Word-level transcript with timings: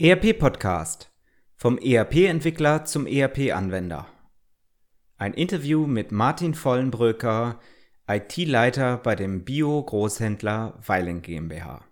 ERP 0.00 0.38
Podcast 0.38 1.10
vom 1.56 1.76
ERP-Entwickler 1.76 2.84
zum 2.84 3.04
ERP-Anwender. 3.04 4.06
Ein 5.16 5.34
Interview 5.34 5.88
mit 5.88 6.12
Martin 6.12 6.54
Vollenbröcker, 6.54 7.58
IT-Leiter 8.06 8.98
bei 8.98 9.16
dem 9.16 9.44
Bio-Großhändler 9.44 10.78
Weiling 10.86 11.22
GmbH. 11.22 11.84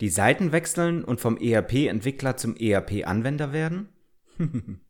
Die 0.00 0.08
Seiten 0.08 0.52
wechseln 0.52 1.02
und 1.02 1.20
vom 1.20 1.38
ERP-Entwickler 1.38 2.36
zum 2.36 2.54
ERP-Anwender 2.54 3.52
werden? 3.52 3.88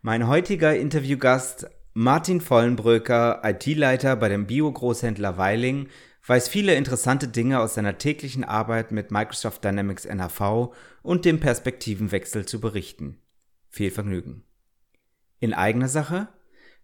mein 0.00 0.26
heutiger 0.26 0.74
Interviewgast 0.74 1.68
Martin 1.92 2.40
Vollenbröcker, 2.40 3.42
IT-Leiter 3.44 4.16
bei 4.16 4.30
dem 4.30 4.46
Bio-Großhändler 4.46 5.36
Weiling, 5.36 5.88
weiß 6.26 6.48
viele 6.48 6.74
interessante 6.74 7.28
Dinge 7.28 7.60
aus 7.60 7.74
seiner 7.74 7.98
täglichen 7.98 8.44
Arbeit 8.44 8.92
mit 8.92 9.10
Microsoft 9.10 9.64
Dynamics 9.64 10.04
NAV 10.06 10.74
und 11.02 11.24
dem 11.24 11.40
Perspektivenwechsel 11.40 12.46
zu 12.46 12.60
berichten. 12.60 13.18
Viel 13.70 13.90
Vergnügen. 13.90 14.44
In 15.40 15.54
eigener 15.54 15.88
Sache? 15.88 16.28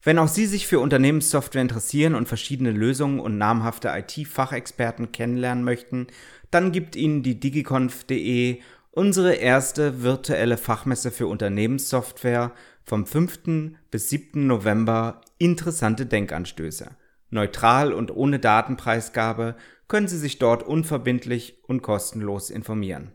Wenn 0.02 0.18
auch 0.18 0.28
Sie 0.28 0.46
sich 0.46 0.66
für 0.66 0.80
Unternehmenssoftware 0.80 1.62
interessieren 1.62 2.14
und 2.14 2.28
verschiedene 2.28 2.72
Lösungen 2.72 3.20
und 3.20 3.38
namhafte 3.38 3.88
IT-Fachexperten 3.88 5.12
kennenlernen 5.12 5.64
möchten, 5.64 6.08
dann 6.50 6.72
gibt 6.72 6.94
Ihnen 6.94 7.22
die 7.22 7.40
digiconf.de 7.40 8.60
unsere 8.90 9.34
erste 9.34 10.02
virtuelle 10.02 10.56
Fachmesse 10.56 11.10
für 11.10 11.26
Unternehmenssoftware 11.26 12.52
vom 12.84 13.06
5. 13.06 13.72
bis 13.90 14.10
7. 14.10 14.46
November 14.46 15.22
interessante 15.38 16.04
Denkanstöße. 16.04 16.90
Neutral 17.30 17.92
und 17.92 18.14
ohne 18.14 18.38
Datenpreisgabe 18.38 19.56
können 19.88 20.08
Sie 20.08 20.18
sich 20.18 20.38
dort 20.38 20.62
unverbindlich 20.62 21.62
und 21.64 21.82
kostenlos 21.82 22.50
informieren. 22.50 23.14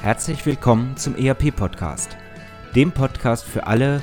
Herzlich 0.02 0.46
willkommen 0.46 0.96
zum 0.96 1.16
ERP-Podcast, 1.16 2.16
dem 2.74 2.92
Podcast 2.92 3.44
für 3.44 3.66
alle, 3.66 4.02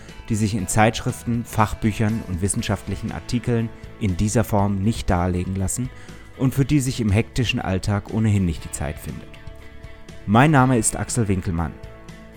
die 0.31 0.37
sich 0.37 0.55
in 0.55 0.69
Zeitschriften, 0.69 1.43
Fachbüchern 1.43 2.23
und 2.29 2.41
wissenschaftlichen 2.41 3.11
Artikeln 3.11 3.67
in 3.99 4.15
dieser 4.15 4.45
Form 4.45 4.81
nicht 4.81 5.09
darlegen 5.09 5.57
lassen 5.57 5.89
und 6.37 6.53
für 6.53 6.63
die 6.63 6.79
sich 6.79 7.01
im 7.01 7.11
hektischen 7.11 7.59
Alltag 7.59 8.13
ohnehin 8.13 8.45
nicht 8.45 8.63
die 8.63 8.71
Zeit 8.71 8.97
findet. 8.97 9.27
Mein 10.25 10.51
Name 10.51 10.77
ist 10.77 10.95
Axel 10.95 11.27
Winkelmann. 11.27 11.73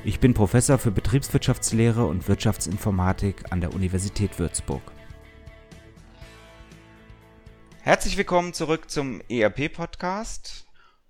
Ich 0.03 0.19
bin 0.19 0.35
Professor 0.35 0.77
für 0.77 0.91
Betriebswirtschaftslehre 0.91 2.05
und 2.05 2.27
Wirtschaftsinformatik 2.27 3.53
an 3.53 3.61
der 3.61 3.73
Universität 3.73 4.41
Würzburg. 4.41 4.83
Herzlich 7.83 8.17
willkommen 8.17 8.55
zurück 8.55 8.91
zum 8.91 9.21
ERP-Podcast. 9.29 10.67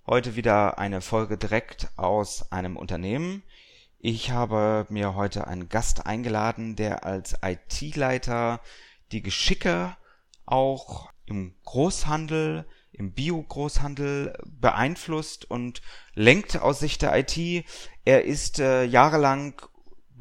Heute 0.06 0.36
wieder 0.36 0.78
eine 0.78 1.00
Folge 1.00 1.38
direkt 1.38 1.88
aus 1.96 2.52
einem 2.52 2.76
Unternehmen. 2.76 3.42
Ich 4.06 4.30
habe 4.30 4.84
mir 4.90 5.14
heute 5.14 5.46
einen 5.46 5.70
Gast 5.70 6.04
eingeladen, 6.04 6.76
der 6.76 7.06
als 7.06 7.36
IT-Leiter 7.42 8.60
die 9.12 9.22
Geschicke 9.22 9.96
auch 10.44 11.10
im 11.24 11.54
Großhandel, 11.64 12.66
im 12.92 13.12
Bio-Großhandel 13.12 14.36
beeinflusst 14.44 15.50
und 15.50 15.80
lenkt 16.12 16.60
aus 16.60 16.80
Sicht 16.80 17.00
der 17.00 17.16
IT. 17.18 17.64
Er 18.04 18.26
ist 18.26 18.58
äh, 18.58 18.84
jahrelang 18.84 19.62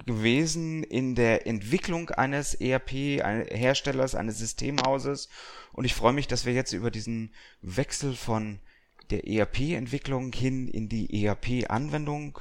gewesen 0.06 0.84
in 0.84 1.14
der 1.14 1.46
Entwicklung 1.46 2.10
eines 2.12 2.56
ERP-Herstellers, 2.56 4.16
eines 4.16 4.38
Systemhauses. 4.38 5.28
Und 5.74 5.84
ich 5.84 5.94
freue 5.94 6.14
mich, 6.14 6.30
dass 6.30 6.46
wir 6.46 6.54
jetzt 6.54 6.72
über 6.72 6.90
diesen 6.90 7.34
Wechsel 7.62 8.16
von 8.16 8.62
der 9.10 9.28
ERP-Entwicklung 9.28 10.32
hin 10.32 10.70
in 10.70 10.88
die 10.88 11.26
ERP-Anwendung 11.26 12.40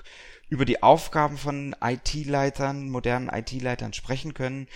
über 0.53 0.67
die 0.67 0.83
Aufgaben 0.83 1.39
von 1.39 1.75
IT-Leitern, 1.83 2.91
modernen 2.91 3.31
IT-Leitern 3.31 3.95
sprechen 3.95 4.35
können. 4.35 4.69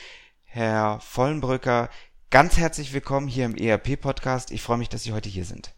Herr 0.44 1.00
Vollenbrücker, 1.00 1.90
ganz 2.30 2.56
herzlich 2.56 2.94
willkommen 2.94 3.28
hier 3.28 3.44
im 3.44 3.54
ERP-Podcast. 3.54 4.52
Ich 4.52 4.62
freue 4.62 4.78
mich, 4.78 4.88
dass 4.88 5.02
Sie 5.02 5.12
heute 5.12 5.28
hier 5.28 5.44
sind. 5.44 5.74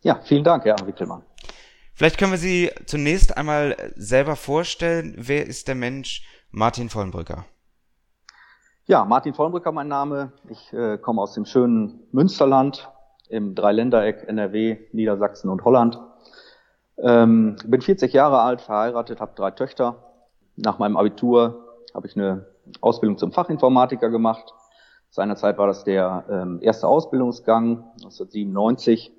Ja, 0.00 0.20
vielen 0.24 0.42
Dank, 0.42 0.64
Herr 0.64 0.86
Wickelmann. 0.86 1.22
Vielleicht 1.92 2.16
können 2.16 2.30
wir 2.30 2.38
Sie 2.38 2.70
zunächst 2.86 3.36
einmal 3.36 3.92
selber 3.94 4.36
vorstellen. 4.36 5.12
Wer 5.18 5.46
ist 5.46 5.68
der 5.68 5.74
Mensch 5.74 6.26
Martin 6.50 6.88
Vollenbrücker? 6.88 7.44
Ja, 8.86 9.04
Martin 9.04 9.34
Vollenbrücker 9.34 9.70
mein 9.70 9.88
Name. 9.88 10.32
Ich 10.48 10.72
äh, 10.72 10.96
komme 10.96 11.20
aus 11.20 11.34
dem 11.34 11.44
schönen 11.44 12.00
Münsterland 12.10 12.90
im 13.28 13.54
Dreiländereck 13.54 14.26
NRW, 14.26 14.78
Niedersachsen 14.92 15.50
und 15.50 15.62
Holland. 15.62 15.98
Ähm, 17.02 17.56
bin 17.64 17.80
40 17.80 18.12
Jahre 18.12 18.40
alt, 18.40 18.60
verheiratet, 18.60 19.20
habe 19.20 19.32
drei 19.34 19.50
Töchter. 19.50 19.96
Nach 20.56 20.78
meinem 20.78 20.96
Abitur 20.96 21.64
habe 21.94 22.06
ich 22.06 22.16
eine 22.16 22.46
Ausbildung 22.80 23.16
zum 23.16 23.32
Fachinformatiker 23.32 24.10
gemacht. 24.10 24.52
Seinerzeit 25.10 25.58
war 25.58 25.66
das 25.66 25.84
der 25.84 26.24
ähm, 26.30 26.58
erste 26.62 26.86
Ausbildungsgang, 26.86 27.84
1997. 27.94 29.12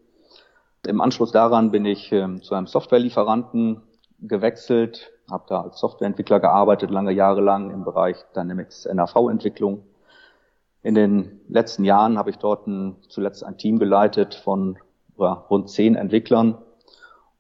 Im 0.88 1.02
Anschluss 1.02 1.32
daran 1.32 1.72
bin 1.72 1.86
ich 1.86 2.12
ähm, 2.12 2.42
zu 2.42 2.56
einem 2.56 2.68
Softwarelieferanten 2.68 3.82
gewechselt, 4.20 5.12
habe 5.30 5.46
da 5.48 5.62
als 5.62 5.80
Softwareentwickler 5.80 6.40
gearbeitet, 6.40 6.92
lange 6.92 7.12
Jahre 7.12 7.42
lang 7.42 7.72
im 7.72 7.84
Bereich 7.84 8.18
Dynamics 8.36 8.88
NAV-Entwicklung. 8.92 9.84
In 10.84 10.96
den 10.96 11.42
letzten 11.48 11.84
Jahren 11.84 12.18
habe 12.18 12.30
ich 12.30 12.38
dort 12.38 12.68
ein, 12.68 12.98
zuletzt 13.10 13.44
ein 13.44 13.58
Team 13.58 13.80
geleitet 13.80 14.36
von 14.36 14.78
ja, 15.18 15.34
rund 15.50 15.70
zehn 15.70 15.96
Entwicklern, 15.96 16.58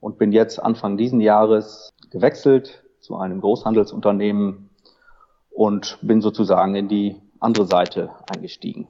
und 0.01 0.17
bin 0.17 0.33
jetzt 0.33 0.59
Anfang 0.59 0.97
diesen 0.97 1.21
Jahres 1.21 1.93
gewechselt 2.09 2.83
zu 2.99 3.15
einem 3.15 3.39
Großhandelsunternehmen 3.39 4.69
und 5.49 5.97
bin 6.01 6.21
sozusagen 6.21 6.75
in 6.75 6.89
die 6.89 7.15
andere 7.39 7.65
Seite 7.65 8.09
eingestiegen. 8.29 8.87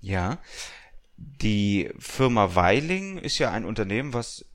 Ja, 0.00 0.38
die 1.16 1.90
Firma 1.98 2.54
Weiling 2.54 3.18
ist 3.18 3.38
ja 3.38 3.50
ein 3.50 3.64
Unternehmen, 3.64 4.14
was 4.14 4.46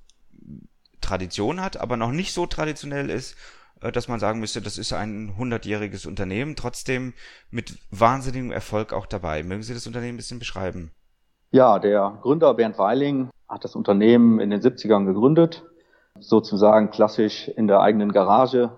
Tradition 1.01 1.62
hat, 1.62 1.79
aber 1.79 1.95
noch 1.95 2.12
nicht 2.12 2.34
so 2.34 2.45
traditionell 2.45 3.09
ist, 3.09 3.35
äh, 3.81 3.91
dass 3.91 4.07
man 4.07 4.19
sagen 4.19 4.39
müsste, 4.39 4.62
das 4.62 4.78
ist 4.78 4.94
ein 4.94 5.35
hundertjähriges 5.38 6.06
Unternehmen, 6.06 6.56
trotzdem 6.56 7.13
mit 7.50 7.78
wahnsinnigem 7.91 8.51
Erfolg 8.51 8.91
auch 8.94 9.06
dabei. 9.06 9.44
Mögen 9.44 9.63
Sie 9.63 9.74
das 9.74 9.88
Unternehmen 9.88 10.16
ein 10.16 10.18
bisschen 10.18 10.39
beschreiben? 10.39 10.91
Ja, 11.51 11.79
der 11.79 12.18
Gründer 12.22 12.53
Bernd 12.53 12.78
Weiling 12.78 13.29
hat 13.47 13.63
das 13.63 13.75
Unternehmen 13.75 14.39
in 14.39 14.50
den 14.50 14.59
70ern 14.59 15.06
gegründet 15.06 15.63
sozusagen 16.19 16.89
klassisch 16.91 17.47
in 17.47 17.67
der 17.67 17.81
eigenen 17.81 18.11
Garage, 18.11 18.72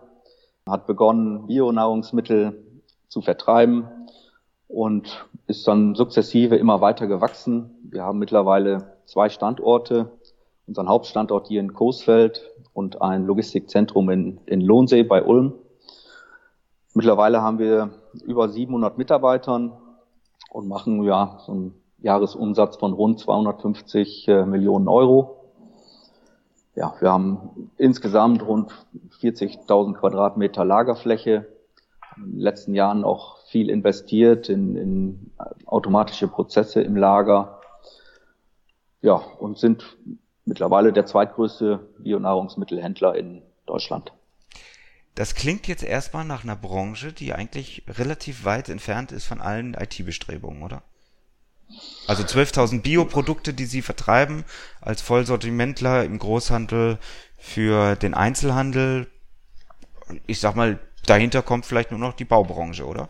hat 0.68 0.86
begonnen, 0.86 1.48
Bionahrungsmittel 1.48 2.64
zu 3.08 3.22
vertreiben 3.22 3.88
und 4.68 5.26
ist 5.48 5.68
dann 5.68 5.96
sukzessive 5.96 6.56
immer 6.56 6.80
weiter 6.82 7.08
gewachsen. 7.08 7.76
Wir 7.84 8.04
haben 8.04 8.20
mittlerweile 8.20 8.94
zwei 9.06 9.30
Standorte, 9.30 10.12
unseren 10.68 10.88
Hauptstandort 10.88 11.48
hier 11.48 11.60
in 11.60 11.74
Coesfeld 11.74 12.52
und 12.74 13.02
ein 13.02 13.26
Logistikzentrum 13.26 14.10
in, 14.12 14.40
in 14.46 14.62
Lohnsee 14.62 15.04
bei 15.04 15.24
Ulm. 15.24 15.54
Mittlerweile 16.94 17.42
haben 17.42 17.58
wir 17.58 17.90
über 18.26 18.50
700 18.50 18.98
Mitarbeitern 18.98 19.74
und 20.52 20.68
machen 20.68 21.04
ja 21.04 21.40
so 21.46 21.52
einen 21.52 21.74
Jahresumsatz 21.98 22.78
von 22.78 22.94
rund 22.94 23.20
250 23.20 24.28
äh, 24.28 24.46
Millionen 24.46 24.88
Euro 24.88 25.39
ja, 26.76 26.94
wir 27.00 27.12
haben 27.12 27.72
insgesamt 27.78 28.42
rund 28.44 28.72
40.000 29.22 29.94
Quadratmeter 29.96 30.64
Lagerfläche. 30.64 31.48
In 32.18 32.32
den 32.34 32.40
letzten 32.40 32.74
Jahren 32.74 33.04
auch 33.04 33.40
viel 33.48 33.70
investiert 33.70 34.50
in, 34.50 34.76
in 34.76 35.32
automatische 35.66 36.28
Prozesse 36.28 36.82
im 36.82 36.96
Lager. 36.96 37.60
Ja, 39.02 39.14
und 39.14 39.58
sind 39.58 39.98
mittlerweile 40.46 40.92
der 40.92 41.06
zweitgrößte 41.06 41.80
Bionahrungsmittelhändler 42.00 43.16
in 43.16 43.42
Deutschland. 43.66 44.12
Das 45.16 45.36
klingt 45.36 45.68
jetzt 45.68 45.84
erstmal 45.84 46.26
nach 46.26 46.44
einer 46.44 46.56
Branche, 46.56 47.14
die 47.14 47.34
eigentlich 47.34 47.84
relativ 47.88 48.46
weit 48.46 48.70
entfernt 48.70 49.12
ist 49.12 49.26
von 49.26 49.42
allen 49.42 49.74
IT-Bestrebungen, 49.74 50.64
oder? 50.64 50.84
Also 52.08 52.24
12.000 52.24 52.82
Bioprodukte, 52.82 53.54
die 53.54 53.66
sie 53.66 53.82
vertreiben 53.82 54.44
als 54.82 55.02
Vollsortimentler 55.02 56.04
im 56.04 56.18
Großhandel 56.18 56.98
für 57.38 57.96
den 57.96 58.14
Einzelhandel. 58.14 59.08
Ich 60.26 60.40
sag 60.40 60.56
mal, 60.56 60.80
dahinter 61.06 61.42
kommt 61.42 61.66
vielleicht 61.66 61.92
nur 61.92 62.00
noch 62.00 62.14
die 62.14 62.26
Baubranche, 62.26 62.86
oder? 62.86 63.08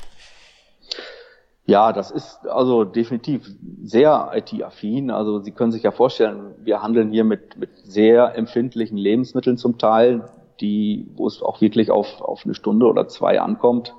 Ja, 1.66 1.94
das 1.94 2.10
ist 2.10 2.48
also 2.48 2.84
definitiv 2.84 3.48
sehr 3.84 4.32
IT-affin. 4.34 5.12
Also 5.12 5.40
Sie 5.40 5.52
können 5.52 5.72
sich 5.72 5.84
ja 5.84 5.92
vorstellen, 5.92 6.56
wir 6.64 6.82
handeln 6.82 7.12
hier 7.12 7.24
mit, 7.24 7.58
mit 7.58 7.70
sehr 7.84 8.36
empfindlichen 8.36 8.98
Lebensmitteln 8.98 9.56
zum 9.56 9.78
Teil, 9.78 10.30
die, 10.62 11.08
wo 11.16 11.28
es 11.28 11.44
auch 11.44 11.62
wirklich 11.62 11.92
auf, 11.92 12.22
auf 12.22 12.42
eine 12.44 12.56
Stunde 12.56 12.88
oder 12.88 13.08
zwei 13.08 13.40
ankommt, 13.40 13.94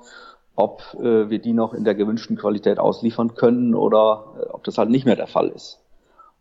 ob 0.61 0.95
äh, 0.99 1.29
wir 1.29 1.39
die 1.39 1.53
noch 1.53 1.73
in 1.73 1.83
der 1.83 1.95
gewünschten 1.95 2.37
Qualität 2.37 2.79
ausliefern 2.79 3.35
können 3.35 3.73
oder 3.73 4.25
äh, 4.37 4.49
ob 4.49 4.63
das 4.63 4.77
halt 4.77 4.89
nicht 4.89 5.05
mehr 5.05 5.15
der 5.15 5.27
Fall 5.27 5.49
ist. 5.49 5.79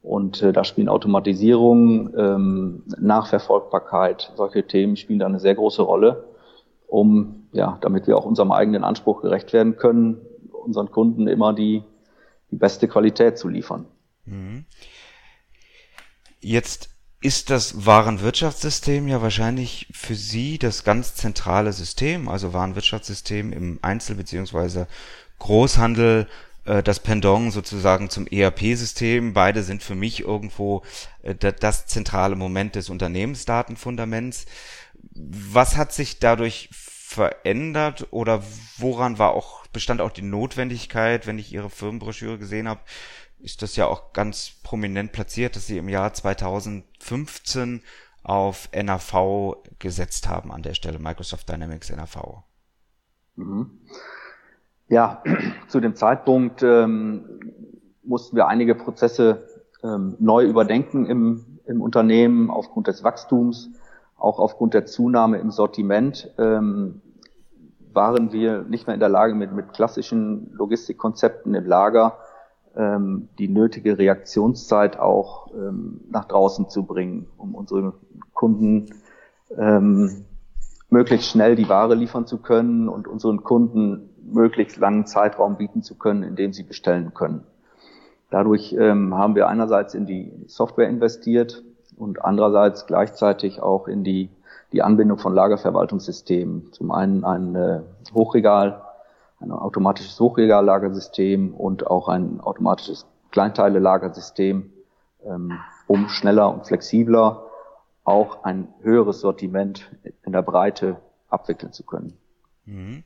Und 0.03 0.43
äh, 0.43 0.53
da 0.53 0.65
spielen 0.65 0.89
Automatisierung, 0.89 2.15
ähm, 2.17 2.83
Nachverfolgbarkeit, 2.99 4.33
solche 4.37 4.67
Themen 4.67 4.97
spielen 4.97 5.19
da 5.19 5.27
eine 5.27 5.41
sehr 5.41 5.55
große 5.55 5.83
Rolle, 5.83 6.25
um, 6.87 7.49
ja, 7.53 7.79
damit 7.81 8.07
wir 8.07 8.17
auch 8.17 8.25
unserem 8.25 8.53
eigenen 8.53 8.85
Anspruch 8.85 9.23
gerecht 9.23 9.53
werden 9.53 9.77
können, 9.77 10.21
unseren 10.53 10.91
Kunden 10.91 11.27
immer 11.27 11.53
die, 11.53 11.83
die 12.51 12.57
beste 12.57 12.89
Qualität 12.89 13.39
zu 13.39 13.49
liefern. 13.49 13.87
Mhm. 14.25 14.65
Jetzt 16.41 16.90
ist 17.21 17.51
das 17.51 17.85
Warenwirtschaftssystem 17.85 19.07
ja 19.07 19.21
wahrscheinlich 19.21 19.87
für 19.93 20.15
Sie 20.15 20.59
das 20.59 20.85
ganz 20.85 21.15
zentrale 21.15 21.73
System, 21.73 22.29
also 22.29 22.53
Warenwirtschaftssystem 22.53 23.53
im 23.53 23.79
Einzel- 23.83 24.17
bzw. 24.17 24.87
Großhandel, 25.39 26.27
äh, 26.65 26.83
das 26.83 27.01
Pendant 27.01 27.53
sozusagen 27.53 28.09
zum 28.09 28.27
ERP-System. 28.27 29.35
Beide 29.35 29.63
sind 29.63 29.83
für 29.83 29.95
mich 29.95 30.21
irgendwo 30.21 30.83
äh, 31.23 31.35
das 31.35 31.87
zentrale 31.87 32.37
Moment 32.37 32.75
des 32.75 32.89
Unternehmensdatenfundaments. 32.89 34.47
Was 35.13 35.77
hat 35.77 35.93
sich 35.93 36.21
dadurch 36.21 36.71
verändert 36.73 38.07
oder 38.13 38.43
woran 38.79 39.19
war 39.19 39.33
auch, 39.33 39.67
bestand 39.69 40.01
auch 40.01 40.13
die 40.13 40.23
Notwendigkeit, 40.23 41.27
wenn 41.27 41.39
ich 41.39 41.53
Ihre 41.53 41.69
Firmenbroschüre 41.69 42.39
gesehen 42.39 42.69
habe, 42.69 42.81
ist 43.43 43.63
das 43.63 43.77
ja 43.77 43.87
auch 43.87 44.13
ganz 44.13 44.61
prominent 44.63 45.13
platziert, 45.13 45.57
dass 45.57 45.67
Sie 45.67 45.79
im 45.79 45.89
Jahr 45.89 46.13
2015 46.13 47.83
auf 48.23 48.69
NAV 48.75 49.57
gesetzt 49.79 50.29
haben 50.29 50.53
an 50.53 50.63
der 50.63 50.75
Stelle, 50.75 50.99
Microsoft 50.99 51.49
Dynamics 51.49 51.91
NAV. 51.91 52.43
Mhm. 53.37 53.81
Ja, 54.89 55.23
zu 55.69 55.81
dem 55.81 55.95
Zeitpunkt 55.95 56.63
ähm, 56.63 57.41
mussten 58.03 58.37
wir 58.37 58.49
einige 58.49 58.75
Prozesse 58.75 59.49
ähm, 59.83 60.17
neu 60.19 60.45
überdenken 60.45 61.07
im, 61.07 61.61
im 61.67 61.81
Unternehmen 61.81 62.51
aufgrund 62.51 62.89
des 62.89 63.03
Wachstums 63.03 63.71
auch 64.21 64.39
aufgrund 64.39 64.75
der 64.75 64.87
Zunahme 64.87 65.39
im 65.39 65.51
Sortiment 65.51 66.31
ähm, 66.39 67.01
waren 67.93 68.33
wir 68.33 68.63
nicht 68.63 68.87
mehr 68.87 68.95
in 68.95 69.01
der 69.01 69.09
Lage, 69.09 69.35
mit, 69.35 69.53
mit 69.53 69.73
klassischen 69.73 70.53
Logistikkonzepten 70.53 71.55
im 71.55 71.67
Lager 71.67 72.19
ähm, 72.81 73.29
die 73.39 73.49
nötige 73.49 73.99
Reaktionszeit 73.99 74.99
auch 74.99 75.49
ähm, 75.55 76.01
nach 76.11 76.25
draußen 76.27 76.69
zu 76.69 76.85
bringen, 76.85 77.27
um 77.37 77.55
unsere 77.55 77.95
Kunden 78.33 78.87
ähm, 79.57 80.25
möglichst 80.89 81.31
schnell 81.31 81.57
die 81.57 81.69
Ware 81.69 81.95
liefern 81.95 82.27
zu 82.27 82.39
können 82.39 82.89
und 82.89 83.07
unseren 83.07 83.43
Kunden 83.43 84.11
möglichst 84.23 84.79
langen 84.79 85.07
Zeitraum 85.07 85.57
bieten 85.57 85.83
zu 85.83 85.97
können, 85.97 86.23
in 86.23 86.37
dem 86.37 86.53
sie 86.53 86.63
bestellen 86.63 87.13
können. 87.15 87.45
Dadurch 88.31 88.73
ähm, 88.79 89.15
haben 89.15 89.35
wir 89.35 89.49
einerseits 89.49 89.95
in 89.95 90.07
die 90.07 90.33
Software 90.47 90.89
investiert, 90.89 91.65
und 92.01 92.25
andererseits 92.25 92.87
gleichzeitig 92.87 93.63
auch 93.63 93.87
in 93.87 94.03
die, 94.03 94.31
die 94.73 94.83
Anbindung 94.83 95.19
von 95.19 95.35
Lagerverwaltungssystemen. 95.35 96.73
Zum 96.73 96.91
einen 96.91 97.25
ein 97.25 97.55
äh, 97.55 97.81
Hochregal, 98.15 98.83
ein 99.41 99.53
automatisches 99.53 100.19
Hochregallagersystem 100.21 101.55
und 101.55 101.87
auch 101.87 102.09
ein 102.09 102.41
automatisches 102.41 103.07
Kleinteile-Lagersystem, 103.31 104.71
ähm, 105.25 105.59
um 105.87 106.09
schneller 106.09 106.53
und 106.53 106.67
flexibler 106.67 107.47
auch 108.05 108.45
ein 108.45 108.69
höheres 108.83 109.21
Sortiment 109.21 109.91
in 110.25 110.33
der 110.33 110.43
Breite 110.43 111.01
abwickeln 111.29 111.73
zu 111.73 111.85
können. 111.85 112.17
Mhm. 112.65 113.05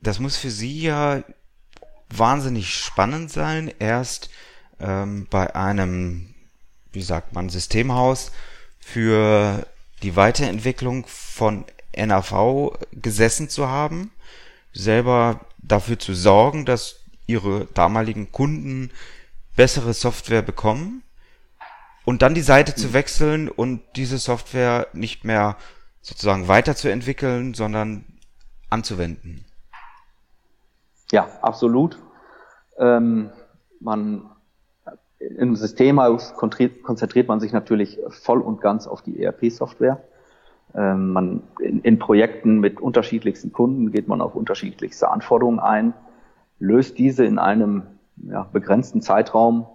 Das 0.00 0.20
muss 0.20 0.36
für 0.36 0.50
Sie 0.50 0.82
ja 0.82 1.22
wahnsinnig 2.08 2.74
spannend 2.74 3.30
sein, 3.30 3.70
erst 3.78 4.30
ähm, 4.80 5.26
bei 5.30 5.54
einem 5.54 6.34
wie 6.92 7.02
sagt 7.02 7.32
man, 7.32 7.48
Systemhaus 7.48 8.32
für 8.78 9.66
die 10.02 10.16
Weiterentwicklung 10.16 11.06
von 11.06 11.64
NAV 11.96 12.72
gesessen 12.92 13.48
zu 13.48 13.68
haben, 13.68 14.10
selber 14.72 15.40
dafür 15.58 15.98
zu 15.98 16.14
sorgen, 16.14 16.64
dass 16.64 17.04
ihre 17.26 17.66
damaligen 17.74 18.32
Kunden 18.32 18.90
bessere 19.56 19.94
Software 19.94 20.42
bekommen 20.42 21.02
und 22.04 22.22
dann 22.22 22.34
die 22.34 22.40
Seite 22.40 22.74
zu 22.74 22.92
wechseln 22.92 23.48
und 23.48 23.82
diese 23.96 24.18
Software 24.18 24.86
nicht 24.92 25.24
mehr 25.24 25.56
sozusagen 26.02 26.48
weiterzuentwickeln, 26.48 27.54
sondern 27.54 28.04
anzuwenden. 28.70 29.44
Ja, 31.12 31.28
absolut. 31.42 31.98
Ähm, 32.78 33.30
man 33.80 34.30
im 35.18 35.54
Systemhaus 35.54 36.34
konzentriert 36.34 37.28
man 37.28 37.40
sich 37.40 37.52
natürlich 37.52 37.98
voll 38.08 38.40
und 38.40 38.60
ganz 38.60 38.86
auf 38.86 39.02
die 39.02 39.22
ERP-Software. 39.22 40.02
Ähm, 40.74 41.12
man, 41.12 41.42
in, 41.60 41.80
in, 41.80 41.98
Projekten 41.98 42.60
mit 42.60 42.80
unterschiedlichsten 42.80 43.52
Kunden 43.52 43.90
geht 43.90 44.08
man 44.08 44.20
auf 44.20 44.34
unterschiedlichste 44.34 45.10
Anforderungen 45.10 45.58
ein, 45.58 45.94
löst 46.58 46.98
diese 46.98 47.24
in 47.24 47.38
einem 47.38 47.82
ja, 48.16 48.48
begrenzten 48.52 49.02
Zeitraum 49.02 49.66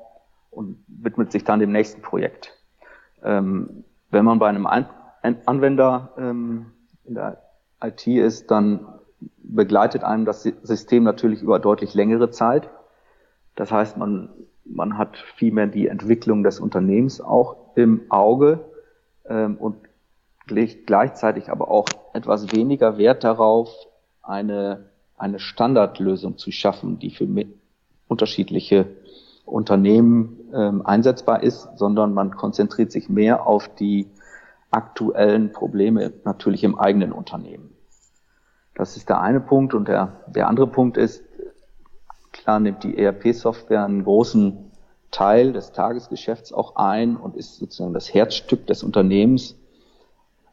und 0.51 0.77
widmet 0.87 1.31
sich 1.31 1.43
dann 1.43 1.59
dem 1.59 1.71
nächsten 1.71 2.01
Projekt. 2.01 2.57
Ähm, 3.23 3.83
wenn 4.11 4.25
man 4.25 4.39
bei 4.39 4.47
einem 4.47 4.67
ein 4.67 4.87
Anwender 5.45 6.13
ähm, 6.17 6.67
in 7.03 7.15
der 7.15 7.41
IT 7.83 8.07
ist, 8.07 8.51
dann 8.51 8.87
begleitet 9.43 10.03
einem 10.03 10.25
das 10.25 10.43
System 10.43 11.03
natürlich 11.03 11.41
über 11.41 11.59
deutlich 11.59 11.93
längere 11.93 12.29
Zeit. 12.29 12.69
Das 13.55 13.71
heißt, 13.71 13.97
man 13.97 14.29
man 14.65 14.97
hat 14.97 15.17
vielmehr 15.35 15.67
die 15.67 15.87
Entwicklung 15.87 16.43
des 16.43 16.59
Unternehmens 16.59 17.21
auch 17.21 17.55
im 17.75 18.01
Auge 18.09 18.65
ähm, 19.27 19.57
und 19.57 19.77
gleichzeitig 20.47 21.49
aber 21.49 21.69
auch 21.69 21.85
etwas 22.13 22.51
weniger 22.51 22.97
Wert 22.97 23.23
darauf, 23.23 23.69
eine, 24.21 24.89
eine 25.17 25.39
Standardlösung 25.39 26.37
zu 26.37 26.51
schaffen, 26.51 26.99
die 26.99 27.11
für 27.11 27.27
unterschiedliche 28.07 28.87
Unternehmen 29.45 30.39
ähm, 30.53 30.85
einsetzbar 30.85 31.43
ist, 31.43 31.69
sondern 31.75 32.13
man 32.13 32.31
konzentriert 32.35 32.91
sich 32.91 33.09
mehr 33.09 33.45
auf 33.45 33.73
die 33.75 34.07
aktuellen 34.71 35.51
Probleme 35.51 36.13
natürlich 36.23 36.63
im 36.63 36.77
eigenen 36.77 37.11
Unternehmen. 37.11 37.71
Das 38.73 38.97
ist 38.97 39.07
der 39.09 39.21
eine 39.21 39.39
Punkt. 39.39 39.73
Und 39.73 39.87
der, 39.87 40.23
der 40.27 40.47
andere 40.47 40.67
Punkt 40.67 40.97
ist, 40.97 41.23
Klar 42.35 42.59
nimmt 42.59 42.83
die 42.83 42.97
ERP-Software 42.97 43.85
einen 43.85 44.03
großen 44.03 44.71
Teil 45.09 45.53
des 45.53 45.71
Tagesgeschäfts 45.71 46.51
auch 46.51 46.75
ein 46.75 47.15
und 47.15 47.37
ist 47.37 47.57
sozusagen 47.57 47.93
das 47.93 48.13
Herzstück 48.13 48.67
des 48.67 48.83
Unternehmens. 48.83 49.55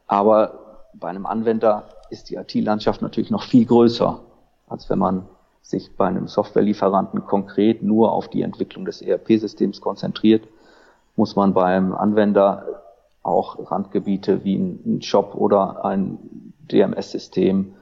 Aber 0.07 0.87
bei 0.95 1.09
einem 1.09 1.27
Anwender 1.27 1.85
ist 2.11 2.31
die 2.31 2.37
IT-Landschaft 2.37 3.03
natürlich 3.03 3.31
noch 3.31 3.45
viel 3.45 3.65
größer, 3.65 4.21
als 4.69 4.91
wenn 4.91 4.99
man 4.99 5.27
sich 5.63 5.97
bei 5.97 6.07
einem 6.07 6.29
Softwarelieferanten 6.29 7.25
konkret 7.25 7.83
nur 7.83 8.13
auf 8.13 8.29
die 8.29 8.43
Entwicklung 8.43 8.85
des 8.85 9.01
ERP-Systems 9.01 9.81
konzentriert, 9.81 10.47
muss 11.17 11.37
man 11.37 11.55
beim 11.55 11.95
Anwender 11.95 12.83
auch 13.23 13.71
Randgebiete 13.71 14.45
wie 14.45 14.57
ein 14.57 15.03
Shop 15.03 15.35
oder 15.35 15.85
ein 15.85 16.19
DMS-System 16.71 17.75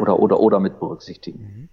oder 0.00 0.18
oder 0.18 0.40
oder 0.40 0.60
mit 0.60 0.80
berücksichtigen. 0.80 1.38
Mhm. 1.38 1.68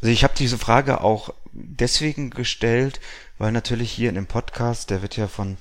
Also 0.00 0.12
ich 0.12 0.24
habe 0.24 0.34
diese 0.36 0.58
Frage 0.58 1.02
auch 1.02 1.30
deswegen 1.52 2.30
gestellt, 2.30 3.00
weil 3.38 3.52
natürlich 3.52 3.90
hier 3.90 4.08
in 4.08 4.14
dem 4.14 4.26
Podcast, 4.26 4.90
der 4.90 5.02
wird 5.02 5.16
ja 5.16 5.26
von 5.26 5.56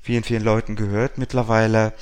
vielen, 0.00 0.22
vielen 0.22 0.44
Leuten 0.44 0.76
gehört 0.76 1.18
mittlerweile, 1.18 1.92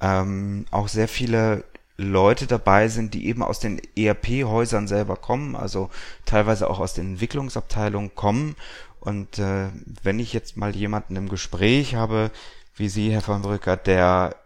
ähm, 0.00 0.66
auch 0.70 0.88
sehr 0.88 1.08
viele 1.08 1.64
Leute 1.96 2.46
dabei 2.46 2.88
sind, 2.88 3.14
die 3.14 3.26
eben 3.26 3.42
aus 3.42 3.58
den 3.58 3.80
ERP-Häusern 3.96 4.86
selber 4.86 5.16
kommen, 5.16 5.56
also 5.56 5.88
teilweise 6.26 6.68
auch 6.68 6.78
aus 6.78 6.94
den 6.94 7.12
Entwicklungsabteilungen 7.12 8.14
kommen. 8.14 8.54
Und 9.00 9.38
äh, 9.38 9.68
wenn 10.02 10.18
ich 10.18 10.32
jetzt 10.32 10.56
mal 10.56 10.76
jemanden 10.76 11.16
im 11.16 11.28
Gespräch 11.28 11.94
habe, 11.94 12.30
wie 12.74 12.88
Sie, 12.88 13.10
Herr 13.10 13.22
von 13.22 13.42
Brücker, 13.42 13.76
der, 13.76 14.36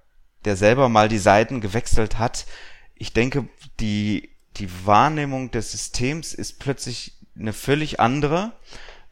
der 0.45 0.57
selber 0.57 0.89
mal 0.89 1.09
die 1.09 1.19
Seiten 1.19 1.61
gewechselt 1.61 2.19
hat, 2.19 2.47
ich 2.95 3.13
denke, 3.13 3.49
die, 3.81 4.31
die 4.57 4.69
Wahrnehmung 4.85 5.51
des 5.51 5.73
Systems 5.73 6.35
ist 6.35 6.61
plötzlich 6.61 7.15
eine 7.37 7.53
völlig 7.53 7.99
andere. 7.99 8.53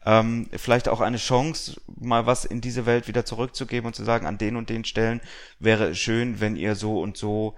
Ähm, 0.05 0.47
vielleicht 0.53 0.87
auch 0.87 1.01
eine 1.01 1.17
Chance, 1.17 1.81
mal 1.99 2.25
was 2.25 2.45
in 2.45 2.61
diese 2.61 2.85
Welt 2.85 3.07
wieder 3.07 3.25
zurückzugeben 3.25 3.87
und 3.87 3.95
zu 3.95 4.03
sagen, 4.03 4.25
an 4.25 4.37
den 4.37 4.55
und 4.55 4.69
den 4.69 4.85
Stellen 4.85 5.21
wäre 5.59 5.89
es 5.89 5.97
schön, 5.97 6.39
wenn 6.39 6.55
ihr 6.55 6.75
so 6.75 7.01
und 7.01 7.17
so 7.17 7.55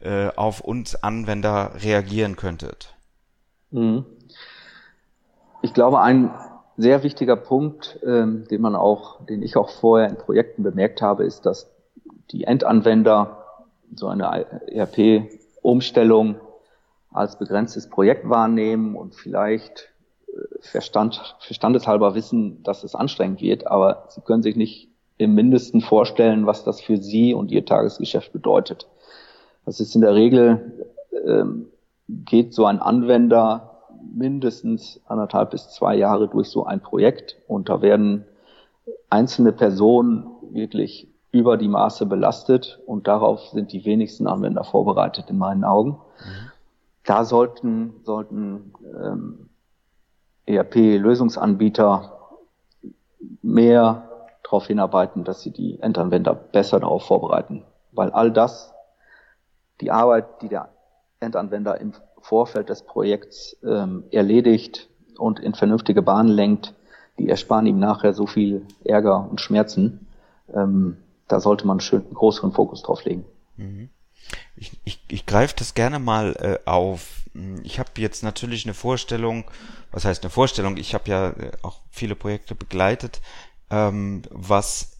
äh, 0.00 0.28
auf 0.36 0.60
uns 0.60 0.96
Anwender 0.96 1.72
reagieren 1.82 2.36
könntet. 2.36 2.94
Mhm. 3.70 4.04
Ich 5.62 5.74
glaube, 5.74 6.00
ein 6.00 6.30
sehr 6.76 7.02
wichtiger 7.02 7.36
Punkt, 7.36 7.98
ähm, 8.04 8.46
den 8.48 8.60
man 8.60 8.76
auch, 8.76 9.24
den 9.26 9.42
ich 9.42 9.56
auch 9.56 9.70
vorher 9.70 10.08
in 10.08 10.16
Projekten 10.16 10.62
bemerkt 10.62 11.02
habe, 11.02 11.24
ist, 11.24 11.46
dass 11.46 11.70
die 12.30 12.44
Endanwender 12.44 13.44
so 13.94 14.06
eine 14.06 14.46
ERP-Umstellung 14.68 16.36
als 17.12 17.38
begrenztes 17.38 17.88
Projekt 17.88 18.28
wahrnehmen 18.28 18.94
und 18.94 19.14
vielleicht 19.14 19.90
Verstand, 20.60 21.36
verstandeshalber 21.40 22.14
wissen, 22.14 22.62
dass 22.62 22.84
es 22.84 22.94
anstrengend 22.94 23.40
wird, 23.40 23.66
aber 23.66 24.04
sie 24.08 24.20
können 24.20 24.42
sich 24.42 24.56
nicht 24.56 24.88
im 25.16 25.34
Mindesten 25.34 25.80
vorstellen, 25.80 26.46
was 26.46 26.64
das 26.64 26.80
für 26.80 26.96
sie 26.96 27.34
und 27.34 27.50
ihr 27.50 27.64
Tagesgeschäft 27.64 28.32
bedeutet. 28.32 28.86
Das 29.66 29.80
ist 29.80 29.94
in 29.94 30.00
der 30.00 30.14
Regel, 30.14 30.86
ähm, 31.26 31.66
geht 32.08 32.54
so 32.54 32.64
ein 32.64 32.80
Anwender 32.80 33.78
mindestens 34.14 35.00
anderthalb 35.06 35.50
bis 35.50 35.70
zwei 35.70 35.96
Jahre 35.96 36.28
durch 36.28 36.48
so 36.48 36.64
ein 36.64 36.80
Projekt 36.80 37.36
und 37.48 37.68
da 37.68 37.82
werden 37.82 38.24
einzelne 39.10 39.52
Personen 39.52 40.26
wirklich 40.52 41.08
über 41.30 41.56
die 41.56 41.68
Maße 41.68 42.06
belastet 42.06 42.80
und 42.86 43.06
darauf 43.06 43.48
sind 43.48 43.72
die 43.72 43.84
wenigsten 43.84 44.26
Anwender 44.26 44.64
vorbereitet 44.64 45.26
in 45.28 45.38
meinen 45.38 45.64
Augen. 45.64 45.90
Mhm. 45.90 46.50
Da 47.04 47.24
sollten, 47.24 47.94
sollten 48.04 48.72
ähm, 49.02 49.47
ERP-Lösungsanbieter 50.48 52.18
mehr 53.42 54.08
darauf 54.42 54.66
hinarbeiten, 54.66 55.24
dass 55.24 55.42
sie 55.42 55.50
die 55.50 55.80
Endanwender 55.80 56.34
besser 56.34 56.80
darauf 56.80 57.04
vorbereiten, 57.04 57.64
weil 57.92 58.10
all 58.10 58.32
das, 58.32 58.72
die 59.80 59.90
Arbeit, 59.90 60.42
die 60.42 60.48
der 60.48 60.70
Endanwender 61.20 61.80
im 61.80 61.92
Vorfeld 62.20 62.68
des 62.68 62.82
Projekts 62.82 63.56
ähm, 63.64 64.04
erledigt 64.10 64.88
und 65.18 65.40
in 65.40 65.54
vernünftige 65.54 66.02
Bahnen 66.02 66.28
lenkt, 66.28 66.74
die 67.18 67.28
ersparen 67.28 67.66
ihm 67.66 67.78
nachher 67.78 68.14
so 68.14 68.26
viel 68.26 68.66
Ärger 68.84 69.28
und 69.28 69.40
Schmerzen. 69.40 70.06
Ähm, 70.52 70.96
da 71.26 71.40
sollte 71.40 71.66
man 71.66 71.80
schön 71.80 72.04
einen 72.04 72.14
größeren 72.14 72.52
Fokus 72.52 72.82
drauf 72.82 73.04
legen. 73.04 73.24
Mhm. 73.56 73.90
Ich, 74.56 74.72
ich, 74.84 75.00
ich 75.08 75.26
greife 75.26 75.54
das 75.58 75.74
gerne 75.74 75.98
mal 75.98 76.34
äh, 76.38 76.68
auf. 76.68 77.17
Ich 77.62 77.78
habe 77.78 77.90
jetzt 77.98 78.22
natürlich 78.22 78.64
eine 78.64 78.74
Vorstellung, 78.74 79.50
was 79.90 80.04
heißt 80.04 80.22
eine 80.22 80.30
Vorstellung? 80.30 80.76
Ich 80.76 80.94
habe 80.94 81.10
ja 81.10 81.30
äh, 81.30 81.52
auch 81.62 81.80
viele 81.90 82.14
Projekte 82.14 82.54
begleitet, 82.54 83.20
ähm, 83.70 84.22
was 84.30 84.98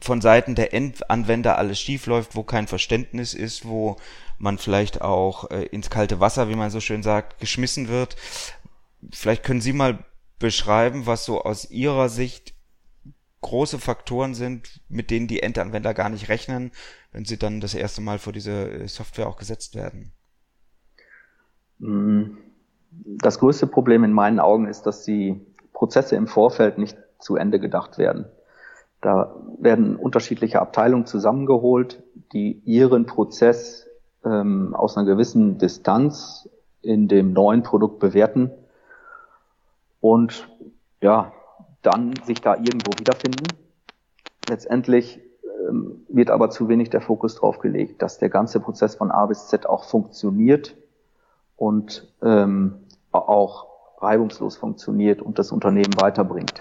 von 0.00 0.20
Seiten 0.20 0.54
der 0.54 0.72
Endanwender 0.72 1.58
alles 1.58 1.78
schief 1.78 2.06
läuft, 2.06 2.34
wo 2.34 2.42
kein 2.42 2.66
Verständnis 2.66 3.34
ist, 3.34 3.66
wo 3.66 3.96
man 4.38 4.58
vielleicht 4.58 5.02
auch 5.02 5.50
äh, 5.50 5.64
ins 5.66 5.90
kalte 5.90 6.20
Wasser, 6.20 6.48
wie 6.48 6.56
man 6.56 6.70
so 6.70 6.80
schön 6.80 7.02
sagt, 7.02 7.38
geschmissen 7.38 7.88
wird. 7.88 8.16
Vielleicht 9.12 9.42
können 9.42 9.60
Sie 9.60 9.74
mal 9.74 10.04
beschreiben, 10.38 11.06
was 11.06 11.26
so 11.26 11.42
aus 11.42 11.70
Ihrer 11.70 12.08
Sicht 12.08 12.54
große 13.42 13.78
Faktoren 13.78 14.34
sind, 14.34 14.80
mit 14.88 15.10
denen 15.10 15.28
die 15.28 15.42
Endanwender 15.42 15.94
gar 15.94 16.08
nicht 16.08 16.28
rechnen, 16.28 16.72
wenn 17.12 17.24
sie 17.24 17.38
dann 17.38 17.60
das 17.60 17.74
erste 17.74 18.00
Mal 18.00 18.18
vor 18.18 18.32
diese 18.32 18.70
äh, 18.70 18.88
Software 18.88 19.28
auch 19.28 19.36
gesetzt 19.36 19.74
werden? 19.74 20.12
Mm, 21.80 22.36
das 23.04 23.38
größte 23.38 23.66
Problem 23.66 24.04
in 24.04 24.12
meinen 24.12 24.38
Augen 24.38 24.66
ist, 24.66 24.82
dass 24.86 25.04
die 25.04 25.40
Prozesse 25.72 26.16
im 26.16 26.26
Vorfeld 26.26 26.78
nicht 26.78 26.96
zu 27.18 27.36
Ende 27.36 27.58
gedacht 27.58 27.98
werden. 27.98 28.26
Da 29.00 29.34
werden 29.58 29.96
unterschiedliche 29.96 30.60
Abteilungen 30.60 31.06
zusammengeholt, 31.06 32.02
die 32.32 32.60
ihren 32.64 33.06
Prozess 33.06 33.88
ähm, 34.24 34.74
aus 34.74 34.96
einer 34.96 35.06
gewissen 35.06 35.58
Distanz 35.58 36.48
in 36.82 37.08
dem 37.08 37.32
neuen 37.32 37.62
Produkt 37.62 37.98
bewerten 37.98 38.50
und 40.00 40.48
ja, 41.00 41.32
dann 41.82 42.12
sich 42.24 42.40
da 42.40 42.56
irgendwo 42.56 42.92
wiederfinden. 42.98 43.46
Letztendlich 44.48 45.20
ähm, 45.68 46.04
wird 46.08 46.30
aber 46.30 46.50
zu 46.50 46.68
wenig 46.68 46.90
der 46.90 47.00
Fokus 47.00 47.36
drauf 47.36 47.58
gelegt, 47.58 48.02
dass 48.02 48.18
der 48.18 48.28
ganze 48.28 48.60
Prozess 48.60 48.96
von 48.96 49.10
A 49.10 49.24
bis 49.26 49.48
Z 49.48 49.66
auch 49.66 49.84
funktioniert 49.84 50.76
und 51.60 52.10
ähm, 52.22 52.86
auch 53.12 53.66
reibungslos 54.00 54.56
funktioniert 54.56 55.20
und 55.20 55.38
das 55.38 55.52
Unternehmen 55.52 55.94
weiterbringt. 56.00 56.58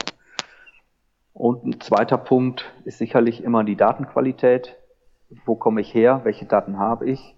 Und 1.31 1.63
ein 1.63 1.79
zweiter 1.79 2.17
Punkt 2.17 2.65
ist 2.83 2.97
sicherlich 2.97 3.41
immer 3.41 3.63
die 3.63 3.77
Datenqualität. 3.77 4.75
Wo 5.45 5.55
komme 5.55 5.79
ich 5.79 5.93
her? 5.93 6.21
Welche 6.25 6.45
Daten 6.45 6.79
habe 6.79 7.09
ich? 7.09 7.37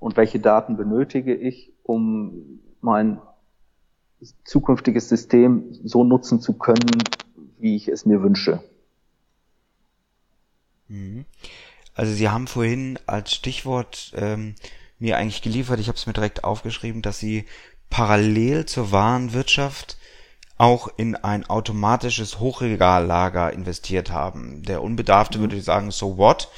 Und 0.00 0.16
welche 0.16 0.40
Daten 0.40 0.76
benötige 0.76 1.32
ich, 1.32 1.72
um 1.84 2.58
mein 2.80 3.20
zukünftiges 4.42 5.08
System 5.08 5.68
so 5.84 6.02
nutzen 6.02 6.40
zu 6.40 6.58
können, 6.58 7.04
wie 7.58 7.76
ich 7.76 7.86
es 7.86 8.04
mir 8.04 8.20
wünsche? 8.20 8.64
Mhm. 10.88 11.24
Also 11.94 12.12
Sie 12.12 12.28
haben 12.28 12.48
vorhin 12.48 12.98
als 13.06 13.32
Stichwort 13.32 14.12
ähm, 14.16 14.56
mir 14.98 15.16
eigentlich 15.16 15.42
geliefert, 15.42 15.80
ich 15.80 15.88
habe 15.88 15.96
es 15.96 16.06
mir 16.06 16.12
direkt 16.12 16.44
aufgeschrieben, 16.44 17.02
dass 17.02 17.18
Sie 17.18 17.46
parallel 17.90 18.66
zur 18.66 18.92
Warenwirtschaft 18.92 19.96
auch 20.58 20.88
in 20.96 21.16
ein 21.16 21.44
automatisches 21.48 22.38
Hochregallager 22.38 23.52
investiert 23.52 24.10
haben. 24.10 24.62
Der 24.62 24.82
Unbedarfte 24.82 25.38
mhm. 25.38 25.42
würde 25.42 25.60
sagen, 25.60 25.90
so 25.90 26.16
what? 26.16 26.48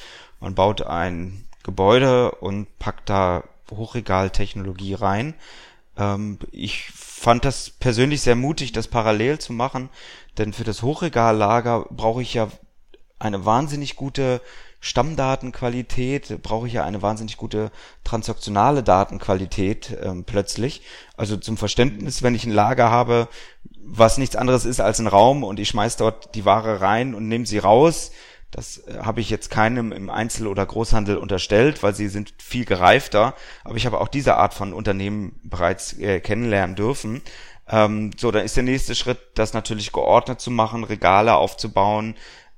Man 0.41 0.55
baut 0.55 0.83
ein 0.83 1.45
Gebäude 1.65 2.31
und 2.33 2.79
packt 2.79 3.11
da 3.11 3.43
Hochregaltechnologie 3.71 4.95
rein. 4.95 5.35
Ähm, 5.97 6.39
ich 6.53 6.91
fand 6.95 7.45
das 7.45 7.71
persönlich 7.71 8.23
sehr 8.23 8.37
mutig, 8.37 8.73
das 8.73 8.87
parallel 8.87 9.39
zu 9.39 9.53
machen, 9.53 9.89
denn 10.39 10.53
für 10.53 10.65
das 10.65 10.83
Hochregallager 10.83 11.87
brauche 11.91 12.23
ich 12.23 12.35
ja 12.35 12.49
eine 13.19 13.45
wahnsinnig 13.45 13.97
gute 13.97 14.41
Stammdatenqualität, 14.81 16.43
brauche 16.43 16.69
ich 16.69 16.75
ja 16.75 16.85
eine 16.85 17.03
wahnsinnig 17.03 17.37
gute 17.37 17.71
transaktionale 18.05 18.83
Datenqualität 18.83 19.97
ähm, 20.03 20.25
plötzlich. 20.25 20.83
Also 21.17 21.37
zum 21.37 21.57
Verständnis, 21.57 22.23
wenn 22.23 22.35
ich 22.35 22.45
ein 22.45 22.53
Lager 22.53 22.91
habe, 22.91 23.29
was 23.81 24.19
nichts 24.19 24.37
anderes 24.37 24.65
ist 24.65 24.81
als 24.81 25.01
ein 25.01 25.07
Raum 25.07 25.43
und 25.43 25.59
ich 25.59 25.69
schmeiß 25.69 25.97
dort 25.97 26.35
die 26.35 26.45
Ware 26.45 26.81
rein 26.81 27.15
und 27.15 27.27
nehme 27.27 27.47
sie 27.47 27.59
raus. 27.59 28.13
Das 28.51 28.79
äh, 28.87 29.01
habe 29.03 29.21
ich 29.21 29.31
jetzt 29.31 29.51
keinem 29.51 29.93
im 29.93 30.11
Einzel- 30.11 30.47
oder 30.47 30.65
Großhandel 30.65 31.17
unterstellt, 31.17 31.83
weil 31.83 31.95
sie 31.95 32.09
sind 32.09 32.35
viel 32.39 32.65
gereifter. 32.65 33.35
Aber 33.65 33.77
ich 33.77 33.87
habe 33.87 34.01
auch 34.01 34.09
diese 34.09 34.37
Art 34.37 34.55
von 34.55 34.73
Unternehmen 34.73 35.41
bereits 35.43 35.99
äh, 35.99 36.21
kennenlernen 36.21 36.77
dürfen. 36.77 37.23
Ähm, 37.69 38.13
so, 38.17 38.31
dann 38.31 38.45
ist 38.45 38.57
der 38.57 38.63
nächste 38.63 38.95
Schritt, 38.95 39.19
das 39.35 39.53
natürlich 39.53 39.93
geordnet 39.93 40.41
zu 40.41 40.51
machen, 40.51 40.85
Regale 40.85 41.35
aufzubauen, 41.35 42.15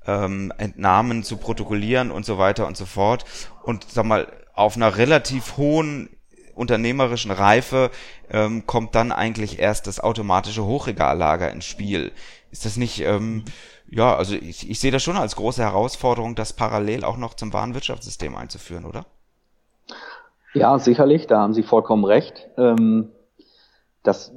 ähm, 0.06 0.52
Entnahmen 0.58 1.22
zu 1.22 1.36
protokollieren 1.36 2.10
und 2.10 2.24
so 2.24 2.38
weiter 2.38 2.66
und 2.66 2.76
so 2.76 2.86
fort. 2.86 3.24
Und 3.62 3.84
sag 3.90 4.04
mal, 4.04 4.26
auf 4.54 4.76
einer 4.76 4.96
relativ 4.96 5.56
hohen 5.56 6.10
unternehmerischen 6.54 7.30
Reife 7.30 7.90
ähm, 8.30 8.66
kommt 8.66 8.94
dann 8.94 9.12
eigentlich 9.12 9.58
erst 9.58 9.86
das 9.86 10.00
automatische 10.00 10.64
Hochregallager 10.64 11.50
ins 11.50 11.64
Spiel. 11.64 12.12
Ist 12.50 12.64
das 12.64 12.76
nicht, 12.76 13.00
ähm, 13.00 13.44
ja, 13.88 14.14
also 14.14 14.34
ich, 14.34 14.68
ich 14.68 14.78
sehe 14.78 14.90
das 14.90 15.02
schon 15.02 15.16
als 15.16 15.36
große 15.36 15.62
Herausforderung, 15.62 16.34
das 16.34 16.52
parallel 16.52 17.04
auch 17.04 17.16
noch 17.16 17.34
zum 17.34 17.52
Warenwirtschaftssystem 17.52 18.36
einzuführen, 18.36 18.84
oder? 18.84 19.06
Ja, 20.52 20.78
sicherlich, 20.78 21.26
da 21.26 21.40
haben 21.40 21.54
Sie 21.54 21.62
vollkommen 21.62 22.04
recht. 22.04 22.48
Ähm, 22.58 23.10
das, 24.02 24.32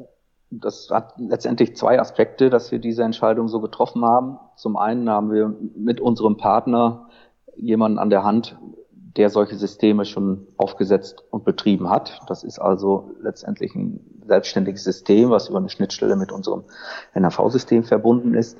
das 0.60 0.90
hat 0.92 1.14
letztendlich 1.18 1.76
zwei 1.76 2.00
Aspekte, 2.00 2.50
dass 2.50 2.72
wir 2.72 2.80
diese 2.80 3.04
Entscheidung 3.04 3.48
so 3.48 3.60
getroffen 3.62 4.06
haben. 4.06 4.40
Zum 4.56 4.78
einen 4.78 5.10
haben 5.10 5.32
wir 5.32 5.54
mit 5.76 6.00
unserem 6.02 6.38
Partner 6.38 7.08
jemanden 7.56 8.00
an 8.00 8.10
der 8.10 8.24
Hand, 8.24 8.58
der 9.16 9.30
solche 9.30 9.56
Systeme 9.56 10.06
schon 10.06 10.48
aufgesetzt 10.58 11.24
und 11.30 11.46
betrieben 11.46 11.90
hat. 11.90 12.20
Das 12.28 12.44
ist 12.44 12.60
also 12.60 13.12
letztendlich 13.22 13.76
ein 13.76 14.00
selbstständiges 14.26 14.84
System, 14.84 15.30
was 15.30 15.50
über 15.50 15.60
eine 15.60 15.70
Schnittstelle 15.70 16.16
mit 16.16 16.32
unserem 16.32 16.64
NAV-System 17.14 17.84
verbunden 17.84 18.34
ist. 18.34 18.58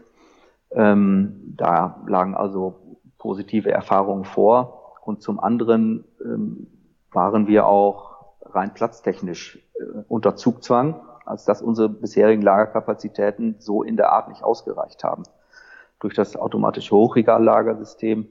Ähm, 0.72 1.56
da 1.58 2.04
lagen 2.08 2.36
also 2.36 2.76
positive 3.18 3.72
Erfahrungen 3.72 4.26
vor. 4.26 4.96
Und 5.04 5.22
zum 5.22 5.40
anderen 5.40 6.06
ähm, 6.24 6.68
waren 7.12 7.48
wir 7.48 7.68
auch 7.68 8.14
rein 8.42 8.74
platztechnisch 8.74 9.60
äh, 9.76 10.04
unter 10.08 10.36
Zugzwang, 10.36 11.02
als 11.34 11.46
dass 11.46 11.64
unsere 11.64 11.90
bisherigen 11.90 12.44
Lagerkapazitäten 12.44 13.56
so 13.58 13.82
in 13.82 13.98
der 13.98 14.12
Art 14.12 14.30
nicht 14.30 14.44
ausgereicht 14.44 15.04
haben. 15.04 15.24
Durch 16.00 16.14
das 16.14 16.36
automatische 16.36 16.96
Hochregallagersystem 16.96 18.28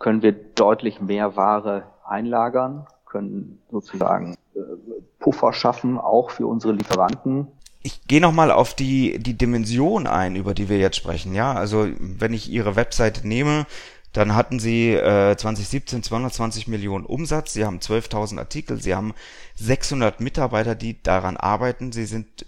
können 0.00 0.20
wir 0.20 0.32
deutlich 0.32 1.00
mehr 1.00 1.36
Ware 1.36 1.84
einlagern, 2.04 2.88
können 3.06 3.62
sozusagen 3.70 4.34
äh, 4.56 4.58
Puffer 5.20 5.52
schaffen, 5.52 5.96
auch 5.96 6.30
für 6.30 6.48
unsere 6.48 6.72
Lieferanten. 6.72 7.46
Ich 7.84 8.08
gehe 8.08 8.20
nochmal 8.20 8.50
auf 8.50 8.74
die, 8.74 9.20
die 9.20 9.38
Dimension 9.38 10.08
ein, 10.08 10.34
über 10.34 10.52
die 10.52 10.68
wir 10.68 10.78
jetzt 10.78 10.96
sprechen. 10.96 11.32
Ja, 11.32 11.52
also 11.52 11.86
wenn 12.00 12.32
ich 12.32 12.50
Ihre 12.50 12.74
Webseite 12.74 13.28
nehme, 13.28 13.66
dann 14.14 14.34
hatten 14.34 14.60
Sie 14.60 14.92
äh, 14.92 15.36
2017 15.36 16.04
220 16.04 16.68
Millionen 16.68 17.04
Umsatz, 17.04 17.52
Sie 17.52 17.64
haben 17.64 17.80
12.000 17.80 18.38
Artikel, 18.38 18.80
Sie 18.80 18.94
haben 18.94 19.12
600 19.56 20.20
Mitarbeiter, 20.20 20.76
die 20.76 21.02
daran 21.02 21.36
arbeiten, 21.36 21.90
Sie 21.90 22.06
sind 22.06 22.46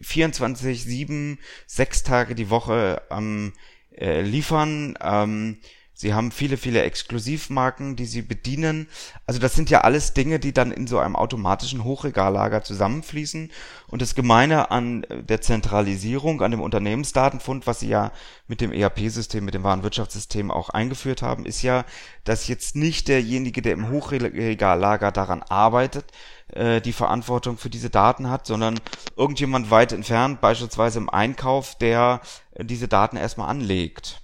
24, 0.00 0.82
7, 0.82 1.38
6 1.66 2.02
Tage 2.02 2.34
die 2.34 2.48
Woche 2.48 3.02
am 3.10 3.52
äh, 3.94 4.22
liefern. 4.22 4.96
Ähm, 5.02 5.58
Sie 5.98 6.12
haben 6.12 6.30
viele, 6.30 6.58
viele 6.58 6.82
Exklusivmarken, 6.82 7.96
die 7.96 8.04
Sie 8.04 8.20
bedienen. 8.20 8.86
Also 9.26 9.40
das 9.40 9.54
sind 9.54 9.70
ja 9.70 9.80
alles 9.80 10.12
Dinge, 10.12 10.38
die 10.38 10.52
dann 10.52 10.70
in 10.70 10.86
so 10.86 10.98
einem 10.98 11.16
automatischen 11.16 11.84
Hochregallager 11.84 12.62
zusammenfließen. 12.62 13.50
Und 13.86 14.02
das 14.02 14.14
Gemeine 14.14 14.70
an 14.70 15.06
der 15.10 15.40
Zentralisierung, 15.40 16.42
an 16.42 16.50
dem 16.50 16.60
Unternehmensdatenfund, 16.60 17.66
was 17.66 17.80
Sie 17.80 17.88
ja 17.88 18.12
mit 18.46 18.60
dem 18.60 18.72
ERP-System, 18.72 19.42
mit 19.42 19.54
dem 19.54 19.62
Warenwirtschaftssystem 19.62 20.50
auch 20.50 20.68
eingeführt 20.68 21.22
haben, 21.22 21.46
ist 21.46 21.62
ja, 21.62 21.86
dass 22.24 22.46
jetzt 22.46 22.76
nicht 22.76 23.08
derjenige, 23.08 23.62
der 23.62 23.72
im 23.72 23.88
Hochregallager 23.88 25.12
daran 25.12 25.42
arbeitet, 25.44 26.04
äh, 26.52 26.82
die 26.82 26.92
Verantwortung 26.92 27.56
für 27.56 27.70
diese 27.70 27.88
Daten 27.88 28.28
hat, 28.28 28.46
sondern 28.46 28.78
irgendjemand 29.16 29.70
weit 29.70 29.92
entfernt, 29.92 30.42
beispielsweise 30.42 30.98
im 30.98 31.08
Einkauf, 31.08 31.74
der 31.78 32.20
äh, 32.52 32.66
diese 32.66 32.86
Daten 32.86 33.16
erstmal 33.16 33.48
anlegt. 33.48 34.20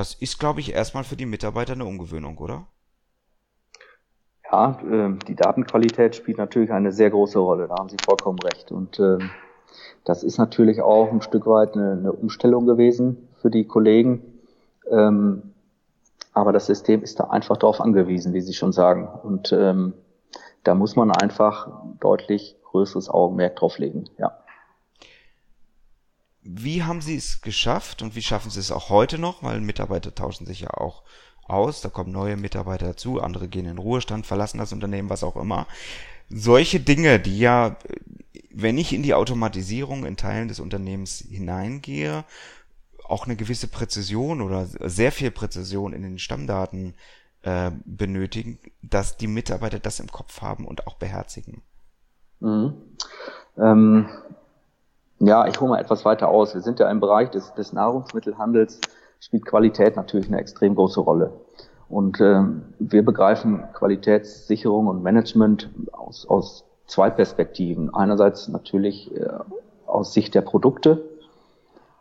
Das 0.00 0.14
ist, 0.14 0.38
glaube 0.38 0.60
ich, 0.60 0.72
erstmal 0.72 1.04
für 1.04 1.14
die 1.14 1.26
Mitarbeiter 1.26 1.74
eine 1.74 1.84
Ungewöhnung, 1.84 2.38
oder? 2.38 2.64
Ja, 4.50 4.80
äh, 4.80 5.12
die 5.28 5.34
Datenqualität 5.34 6.16
spielt 6.16 6.38
natürlich 6.38 6.72
eine 6.72 6.90
sehr 6.90 7.10
große 7.10 7.38
Rolle, 7.38 7.68
da 7.68 7.74
haben 7.74 7.90
Sie 7.90 7.98
vollkommen 8.02 8.38
recht. 8.38 8.72
Und 8.72 8.98
äh, 8.98 9.18
das 10.06 10.22
ist 10.22 10.38
natürlich 10.38 10.80
auch 10.80 11.12
ein 11.12 11.20
Stück 11.20 11.46
weit 11.46 11.74
eine, 11.74 12.14
Umstellung 12.14 12.64
gewesen 12.64 13.28
für 13.42 13.50
die 13.50 13.66
Kollegen. 13.66 14.22
Ähm, 14.90 15.52
aber 16.32 16.54
das 16.54 16.64
System 16.64 17.02
ist 17.02 17.20
da 17.20 17.24
einfach 17.24 17.58
darauf 17.58 17.82
angewiesen, 17.82 18.32
wie 18.32 18.40
Sie 18.40 18.54
schon 18.54 18.72
sagen. 18.72 19.06
Und 19.06 19.52
ähm, 19.52 19.92
da 20.64 20.74
muss 20.74 20.96
man 20.96 21.10
einfach 21.10 21.68
deutlich 22.00 22.56
größeres 22.64 23.10
Augenmerk 23.10 23.56
drauf 23.56 23.76
legen, 23.76 24.06
ja. 24.16 24.32
Wie 26.52 26.82
haben 26.82 27.00
Sie 27.00 27.16
es 27.16 27.42
geschafft 27.42 28.02
und 28.02 28.16
wie 28.16 28.22
schaffen 28.22 28.50
Sie 28.50 28.60
es 28.60 28.72
auch 28.72 28.88
heute 28.88 29.18
noch? 29.18 29.42
Weil 29.42 29.60
Mitarbeiter 29.60 30.14
tauschen 30.14 30.46
sich 30.46 30.60
ja 30.60 30.70
auch 30.70 31.02
aus, 31.46 31.80
da 31.80 31.88
kommen 31.88 32.12
neue 32.12 32.36
Mitarbeiter 32.36 32.86
dazu, 32.86 33.20
andere 33.20 33.48
gehen 33.48 33.66
in 33.66 33.78
Ruhestand, 33.78 34.26
verlassen 34.26 34.58
das 34.58 34.72
Unternehmen, 34.72 35.10
was 35.10 35.24
auch 35.24 35.36
immer. 35.36 35.66
Solche 36.28 36.80
Dinge, 36.80 37.18
die 37.18 37.38
ja, 37.38 37.76
wenn 38.52 38.78
ich 38.78 38.92
in 38.92 39.02
die 39.02 39.14
Automatisierung 39.14 40.04
in 40.06 40.16
Teilen 40.16 40.48
des 40.48 40.60
Unternehmens 40.60 41.24
hineingehe, 41.28 42.24
auch 43.04 43.26
eine 43.26 43.36
gewisse 43.36 43.66
Präzision 43.66 44.40
oder 44.40 44.66
sehr 44.66 45.10
viel 45.10 45.32
Präzision 45.32 45.92
in 45.92 46.02
den 46.02 46.18
Stammdaten 46.18 46.94
äh, 47.42 47.72
benötigen, 47.84 48.58
dass 48.82 49.16
die 49.16 49.26
Mitarbeiter 49.26 49.80
das 49.80 49.98
im 49.98 50.10
Kopf 50.10 50.40
haben 50.40 50.66
und 50.66 50.86
auch 50.86 50.94
beherzigen. 50.94 51.62
Mhm. 52.38 52.74
Ähm, 53.58 54.08
ja, 55.20 55.46
ich 55.46 55.60
hole 55.60 55.70
mal 55.70 55.80
etwas 55.80 56.04
weiter 56.04 56.28
aus. 56.28 56.54
Wir 56.54 56.62
sind 56.62 56.80
ja 56.80 56.90
im 56.90 57.00
Bereich 57.00 57.30
des, 57.30 57.52
des 57.54 57.72
Nahrungsmittelhandels, 57.72 58.80
spielt 59.20 59.44
Qualität 59.44 59.96
natürlich 59.96 60.28
eine 60.28 60.38
extrem 60.38 60.74
große 60.74 61.00
Rolle. 61.00 61.32
Und 61.88 62.20
ähm, 62.20 62.62
wir 62.78 63.04
begreifen 63.04 63.64
Qualitätssicherung 63.74 64.86
und 64.86 65.02
Management 65.02 65.68
aus, 65.92 66.26
aus 66.26 66.64
zwei 66.86 67.10
Perspektiven. 67.10 67.92
Einerseits 67.92 68.48
natürlich 68.48 69.14
äh, 69.14 69.28
aus 69.86 70.14
Sicht 70.14 70.34
der 70.34 70.40
Produkte, 70.40 71.04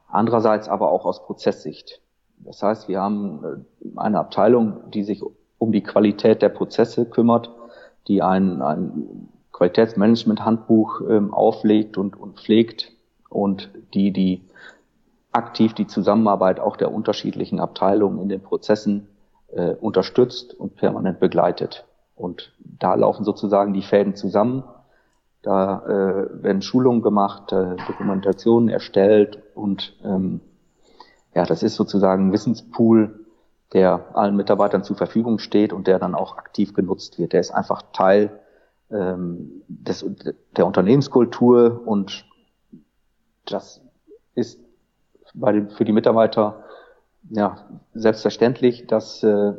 andererseits 0.08 0.70
aber 0.70 0.92
auch 0.92 1.06
aus 1.06 1.26
Prozesssicht. 1.26 2.02
Das 2.38 2.64
heißt, 2.64 2.88
wir 2.88 3.02
haben 3.02 3.66
äh, 3.84 4.00
eine 4.00 4.20
Abteilung, 4.20 4.92
die 4.92 5.04
sich 5.04 5.24
um 5.58 5.72
die 5.74 5.84
Qualität 5.84 6.42
der 6.42 6.50
Prozesse 6.50 7.06
kümmert, 7.06 7.52
die 8.08 8.22
ein, 8.22 8.62
ein 8.62 9.30
Qualitätsmanagement-Handbuch 9.52 11.02
ähm, 11.10 11.34
auflegt 11.34 11.98
und, 11.98 12.18
und 12.18 12.40
pflegt, 12.40 12.94
und 13.30 13.70
die, 13.94 14.12
die 14.12 14.44
aktiv 15.32 15.74
die 15.74 15.88
Zusammenarbeit 15.88 16.60
auch 16.60 16.76
der 16.76 16.92
unterschiedlichen 16.92 17.60
Abteilungen 17.60 18.20
in 18.20 18.30
den 18.30 18.42
Prozessen 18.42 19.08
äh, 19.52 19.76
unterstützt 19.76 20.54
und 20.54 20.76
permanent 20.76 21.20
begleitet. 21.20 21.86
Und 22.16 22.54
da 22.60 22.96
laufen 22.96 23.24
sozusagen 23.24 23.74
die 23.74 23.82
Fäden 23.82 24.16
zusammen. 24.16 24.64
Da 25.42 25.86
äh, 25.86 26.44
werden 26.44 26.62
Schulungen 26.62 27.02
gemacht, 27.02 27.52
äh, 27.54 27.76
Dokumentationen 27.88 28.68
erstellt 28.70 29.42
und 29.56 29.96
ähm, 30.04 30.42
ja, 31.34 31.46
das 31.46 31.64
ist 31.64 31.76
sozusagen 31.76 32.28
ein 32.28 32.34
Wissenspool, 32.34 33.26
der 33.72 34.18
allen 34.18 34.36
Mitarbeitern 34.36 34.84
zur 34.84 34.98
Verfügung 34.98 35.40
steht 35.40 35.72
und 35.72 35.88
der 35.88 36.00
dann 36.00 36.16
auch 36.16 36.38
aktiv 36.38 36.74
genutzt 36.74 37.20
wird. 37.20 37.34
Der 37.34 37.40
ist 37.40 37.52
einfach 37.52 37.84
Teil 37.94 38.32
ähm, 38.92 39.62
des, 39.68 40.06
der 40.58 40.66
Unternehmenskultur 40.66 41.84
und 41.86 42.26
das 43.52 43.82
ist 44.36 44.60
bei 45.34 45.52
den, 45.52 45.70
für 45.70 45.86
die 45.86 45.92
Mitarbeiter 45.92 46.64
ja 47.30 47.68
selbstverständlich, 47.94 48.88
dass 48.88 49.24
äh, 49.24 49.54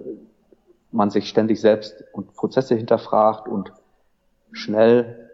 man 0.92 1.10
sich 1.10 1.28
ständig 1.28 1.60
selbst 1.60 2.04
und 2.12 2.34
Prozesse 2.34 2.74
hinterfragt 2.74 3.48
und 3.48 3.72
schnell 4.52 5.30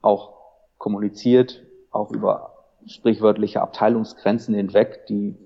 auch 0.00 0.34
kommuniziert, 0.78 1.62
auch 1.90 2.10
über 2.10 2.52
sprichwörtliche 2.86 3.60
Abteilungsgrenzen 3.60 4.54
hinweg, 4.54 5.06
die, 5.06 5.36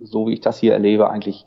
so 0.00 0.26
wie 0.26 0.34
ich 0.34 0.40
das 0.40 0.58
hier 0.58 0.72
erlebe, 0.72 1.10
eigentlich 1.10 1.46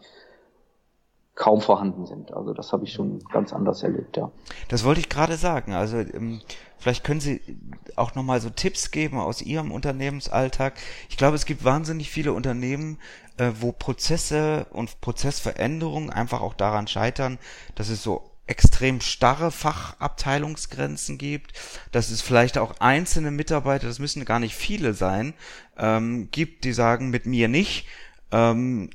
kaum 1.35 1.61
vorhanden 1.61 2.05
sind. 2.05 2.31
Also 2.33 2.53
das 2.53 2.73
habe 2.73 2.83
ich 2.83 2.93
schon 2.93 3.19
ganz 3.31 3.53
anders 3.53 3.81
erlebt, 3.81 4.17
ja. 4.17 4.31
Das 4.69 4.83
wollte 4.83 4.99
ich 4.99 5.09
gerade 5.09 5.35
sagen. 5.35 5.73
Also 5.73 5.97
ähm, 5.97 6.41
vielleicht 6.77 7.03
können 7.03 7.21
Sie 7.21 7.41
auch 7.95 8.13
nochmal 8.13 8.39
so 8.39 8.49
Tipps 8.49 8.91
geben 8.91 9.17
aus 9.17 9.41
Ihrem 9.41 9.71
Unternehmensalltag. 9.71 10.75
Ich 11.09 11.17
glaube, 11.17 11.35
es 11.35 11.45
gibt 11.45 11.63
wahnsinnig 11.63 12.11
viele 12.11 12.33
Unternehmen, 12.33 12.99
äh, 13.37 13.51
wo 13.59 13.71
Prozesse 13.71 14.67
und 14.71 15.01
Prozessveränderungen 15.01 16.11
einfach 16.11 16.41
auch 16.41 16.53
daran 16.53 16.87
scheitern, 16.87 17.39
dass 17.73 17.89
es 17.89 18.03
so 18.03 18.29
extrem 18.45 19.01
starre 19.01 19.51
Fachabteilungsgrenzen 19.51 21.17
gibt, 21.17 21.53
dass 21.91 22.11
es 22.11 22.21
vielleicht 22.21 22.57
auch 22.57 22.75
einzelne 22.79 23.31
Mitarbeiter, 23.31 23.87
das 23.87 23.99
müssen 23.99 24.25
gar 24.25 24.39
nicht 24.39 24.55
viele 24.55 24.93
sein, 24.93 25.33
ähm, 25.77 26.29
gibt, 26.29 26.65
die 26.65 26.73
sagen, 26.73 27.09
mit 27.09 27.25
mir 27.25 27.47
nicht. 27.47 27.87
Ähm, 28.31 28.89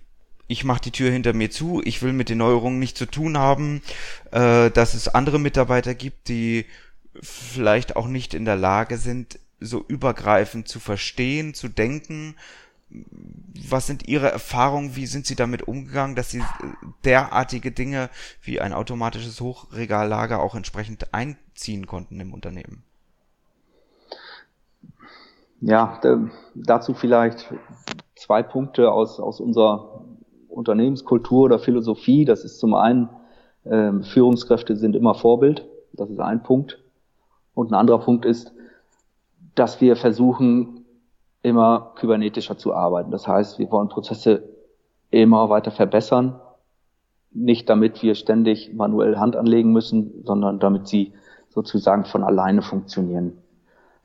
ich 0.49 0.65
mache 0.65 0.81
die 0.81 0.91
Tür 0.91 1.11
hinter 1.11 1.35
mir 1.35 1.51
zu, 1.51 1.83
ich 1.85 2.03
will 2.03 2.13
mit 2.13 2.31
den 2.31 2.39
Neuerungen 2.39 2.79
nichts 2.79 2.99
zu 2.99 3.07
tun 3.07 3.39
haben, 3.39 3.83
äh, 4.33 4.71
dass 4.71 4.95
es 4.95 5.07
andere 5.07 5.39
Mitarbeiter 5.39 5.95
gibt, 5.95 6.29
die 6.29 6.65
vielleicht 7.23 7.97
auch 7.97 8.09
nicht 8.09 8.35
in 8.35 8.47
der 8.47 8.57
Lage 8.57 8.97
sind, 8.97 9.39
so 9.61 9.85
übergreifend 9.87 10.67
zu 10.67 10.81
verstehen, 10.81 11.53
zu 11.53 11.69
denken. 11.69 12.35
Was 13.69 13.87
sind 13.87 14.09
Ihre 14.09 14.31
Erfahrungen? 14.31 14.97
Wie 14.97 15.07
sind 15.07 15.27
Sie 15.27 15.37
damit 15.37 15.69
umgegangen, 15.69 16.17
dass 16.17 16.31
Sie 16.31 16.43
derartige 17.05 17.71
Dinge 17.71 18.09
wie 18.41 18.61
ein 18.61 18.73
automatisches 18.73 19.41
Hochregallager 19.41 20.41
auch 20.41 20.55
entsprechend 20.55 21.13
einziehen 21.13 21.87
konnten 21.87 22.19
im 22.21 22.33
Unternehmen? 22.33 22.83
Ja, 25.61 26.01
dazu 26.55 26.95
vielleicht 26.95 27.53
zwei 28.15 28.43
Punkte 28.43 28.93
aus, 28.93 29.19
aus 29.19 29.41
unserer 29.41 30.05
Unternehmenskultur 30.49 31.45
oder 31.45 31.59
Philosophie. 31.59 32.25
Das 32.25 32.45
ist 32.45 32.59
zum 32.59 32.75
einen, 32.75 33.09
äh, 33.65 33.93
Führungskräfte 34.03 34.77
sind 34.77 34.97
immer 34.97 35.15
Vorbild. 35.15 35.67
Das 35.93 36.11
ist 36.11 36.21
ein 36.21 36.43
Punkt. 36.43 36.79
Und 37.55 37.71
ein 37.71 37.75
anderer 37.75 37.99
Punkt 37.99 38.25
ist, 38.25 38.53
dass 39.55 39.81
wir 39.81 39.97
versuchen, 39.97 40.85
immer 41.43 41.93
kybernetischer 41.97 42.57
zu 42.59 42.75
arbeiten. 42.75 43.11
Das 43.11 43.27
heißt, 43.27 43.59
wir 43.59 43.71
wollen 43.71 43.89
Prozesse 43.89 44.43
immer 45.11 45.49
weiter 45.51 45.71
verbessern. 45.71 46.41
Nicht 47.31 47.69
damit 47.69 48.03
wir 48.03 48.15
ständig 48.15 48.73
manuell 48.75 49.17
Hand 49.17 49.37
anlegen 49.37 49.73
müssen, 49.73 50.25
sondern 50.25 50.59
damit 50.59 50.89
sie 50.89 51.13
sozusagen 51.49 52.05
von 52.05 52.25
alleine 52.25 52.63
funktionieren. 52.63 53.39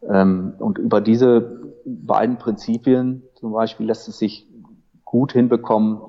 Ähm, 0.08 0.53
und 0.60 0.77
über 0.77 1.01
diese 1.01 1.62
beiden 1.86 2.38
Prinzipien 2.38 3.23
zum 3.36 3.51
Beispiel 3.51 3.86
lässt 3.86 4.08
es 4.08 4.19
sich 4.19 4.47
gut 5.06 5.34
hinbekommen, 5.34 6.01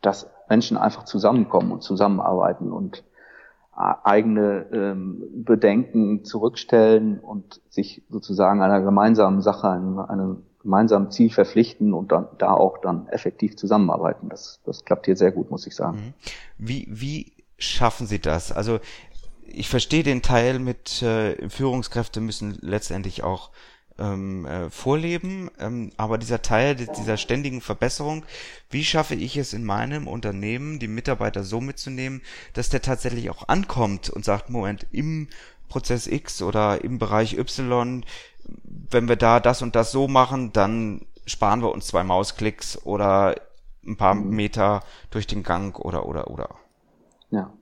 dass 0.00 0.30
Menschen 0.48 0.76
einfach 0.76 1.04
zusammenkommen 1.04 1.72
und 1.72 1.82
zusammenarbeiten 1.82 2.72
und 2.72 3.04
eigene 3.80 4.66
ähm, 4.72 5.22
Bedenken 5.44 6.24
zurückstellen 6.24 7.18
und 7.18 7.60
sich 7.70 8.02
sozusagen 8.10 8.62
einer 8.62 8.82
gemeinsamen 8.82 9.40
Sache, 9.40 9.70
einem, 9.70 9.98
einem 9.98 10.42
gemeinsamen 10.60 11.10
Ziel 11.10 11.30
verpflichten 11.30 11.94
und 11.94 12.12
dann 12.12 12.28
da 12.36 12.52
auch 12.52 12.78
dann 12.78 13.08
effektiv 13.08 13.56
zusammenarbeiten. 13.56 14.28
Das, 14.28 14.60
das 14.64 14.84
klappt 14.84 15.06
hier 15.06 15.16
sehr 15.16 15.32
gut, 15.32 15.50
muss 15.50 15.66
ich 15.66 15.74
sagen. 15.74 15.96
Mhm. 15.96 16.14
Wie, 16.58 16.86
wie 16.90 17.32
schaffen 17.58 18.06
Sie 18.06 18.18
das? 18.18 18.52
Also 18.52 18.80
ich 19.46 19.68
verstehe 19.68 20.02
den 20.02 20.20
Teil 20.20 20.58
mit 20.58 21.02
äh, 21.02 21.48
Führungskräfte 21.48 22.20
müssen 22.20 22.58
letztendlich 22.60 23.22
auch 23.22 23.50
ähm, 24.00 24.46
äh, 24.46 24.70
vorleben, 24.70 25.50
ähm, 25.58 25.92
aber 25.96 26.18
dieser 26.18 26.42
Teil 26.42 26.74
dieser 26.74 27.16
ständigen 27.16 27.60
Verbesserung, 27.60 28.24
wie 28.70 28.84
schaffe 28.84 29.14
ich 29.14 29.36
es 29.36 29.52
in 29.52 29.64
meinem 29.64 30.08
Unternehmen, 30.08 30.78
die 30.78 30.88
Mitarbeiter 30.88 31.44
so 31.44 31.60
mitzunehmen, 31.60 32.22
dass 32.54 32.70
der 32.70 32.82
tatsächlich 32.82 33.30
auch 33.30 33.48
ankommt 33.48 34.10
und 34.10 34.24
sagt, 34.24 34.50
Moment, 34.50 34.86
im 34.90 35.28
Prozess 35.68 36.06
X 36.06 36.42
oder 36.42 36.82
im 36.82 36.98
Bereich 36.98 37.38
Y, 37.38 38.04
wenn 38.64 39.08
wir 39.08 39.16
da 39.16 39.38
das 39.38 39.62
und 39.62 39.76
das 39.76 39.92
so 39.92 40.08
machen, 40.08 40.52
dann 40.52 41.06
sparen 41.26 41.62
wir 41.62 41.72
uns 41.72 41.86
zwei 41.86 42.02
Mausklicks 42.02 42.84
oder 42.84 43.36
ein 43.86 43.96
paar 43.96 44.14
mhm. 44.14 44.30
Meter 44.30 44.82
durch 45.10 45.26
den 45.26 45.42
Gang 45.42 45.78
oder 45.78 46.06
oder 46.06 46.30
oder. 46.30 46.56
Ja. 47.30 47.52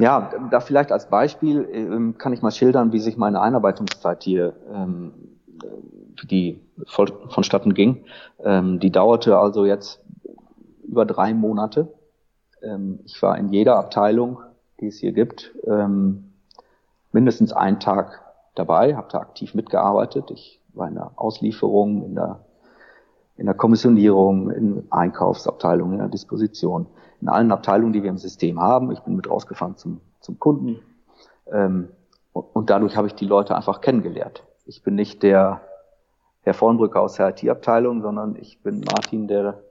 Ja, 0.00 0.30
da 0.50 0.60
vielleicht 0.60 0.92
als 0.92 1.10
Beispiel 1.10 1.68
ähm, 1.70 2.16
kann 2.16 2.32
ich 2.32 2.40
mal 2.40 2.50
schildern, 2.50 2.90
wie 2.92 3.00
sich 3.00 3.18
meine 3.18 3.42
Einarbeitungszeit 3.42 4.22
hier, 4.22 4.54
ähm, 4.72 5.12
wie 6.16 6.26
die 6.26 6.60
vonstatten 7.28 7.74
ging. 7.74 8.04
Ähm, 8.42 8.80
die 8.80 8.90
dauerte 8.90 9.36
also 9.36 9.66
jetzt 9.66 10.02
über 10.84 11.04
drei 11.04 11.34
Monate. 11.34 11.92
Ähm, 12.62 13.00
ich 13.04 13.20
war 13.20 13.36
in 13.36 13.50
jeder 13.50 13.76
Abteilung, 13.76 14.38
die 14.80 14.86
es 14.86 14.96
hier 14.96 15.12
gibt, 15.12 15.54
ähm, 15.66 16.32
mindestens 17.12 17.52
einen 17.52 17.78
Tag 17.78 18.22
dabei, 18.54 18.96
habe 18.96 19.08
da 19.12 19.18
aktiv 19.18 19.54
mitgearbeitet. 19.54 20.30
Ich 20.30 20.62
war 20.72 20.88
in 20.88 20.94
der 20.94 21.12
Auslieferung, 21.16 22.04
in 22.04 22.14
der, 22.14 22.46
in 23.40 23.46
der 23.46 23.54
Kommissionierung, 23.54 24.50
in 24.50 24.86
Einkaufsabteilung, 24.90 25.92
in 25.92 25.98
der 25.98 26.08
Disposition 26.08 26.86
in 27.22 27.28
allen 27.28 27.50
Abteilungen, 27.52 27.94
die 27.94 28.02
wir 28.02 28.10
im 28.10 28.18
System 28.18 28.60
haben. 28.60 28.92
Ich 28.92 29.00
bin 29.00 29.16
mit 29.16 29.30
rausgefahren 29.30 29.76
zum, 29.76 30.02
zum 30.20 30.38
Kunden. 30.38 30.80
Ähm, 31.50 31.88
und 32.32 32.68
dadurch 32.68 32.96
habe 32.96 33.06
ich 33.06 33.14
die 33.14 33.24
Leute 33.24 33.56
einfach 33.56 33.80
kennengelernt. 33.80 34.44
Ich 34.66 34.82
bin 34.82 34.94
nicht 34.94 35.22
der 35.22 35.62
Herr 36.42 36.52
Vornbrücker 36.52 37.00
aus 37.00 37.14
der 37.14 37.30
IT-Abteilung, 37.30 38.02
sondern 38.02 38.36
ich 38.36 38.62
bin 38.62 38.80
Martin, 38.80 39.26
der 39.26 39.62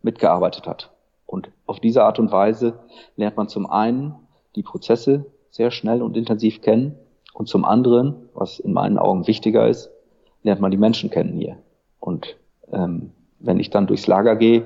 mitgearbeitet 0.00 0.66
hat. 0.66 0.90
Und 1.26 1.50
auf 1.66 1.80
diese 1.80 2.04
Art 2.04 2.18
und 2.18 2.32
Weise 2.32 2.78
lernt 3.16 3.36
man 3.36 3.48
zum 3.48 3.70
einen 3.70 4.14
die 4.56 4.62
Prozesse 4.62 5.26
sehr 5.50 5.70
schnell 5.70 6.00
und 6.00 6.16
intensiv 6.16 6.62
kennen 6.62 6.98
und 7.34 7.46
zum 7.46 7.66
anderen, 7.66 8.30
was 8.32 8.58
in 8.58 8.72
meinen 8.72 8.96
Augen 8.96 9.26
wichtiger 9.26 9.68
ist, 9.68 9.90
lernt 10.42 10.62
man 10.62 10.70
die 10.70 10.78
Menschen 10.78 11.10
kennen 11.10 11.34
hier. 11.34 11.58
Und 12.00 12.36
ähm, 12.72 13.12
wenn 13.40 13.60
ich 13.60 13.70
dann 13.70 13.86
durchs 13.86 14.06
Lager 14.06 14.36
gehe, 14.36 14.64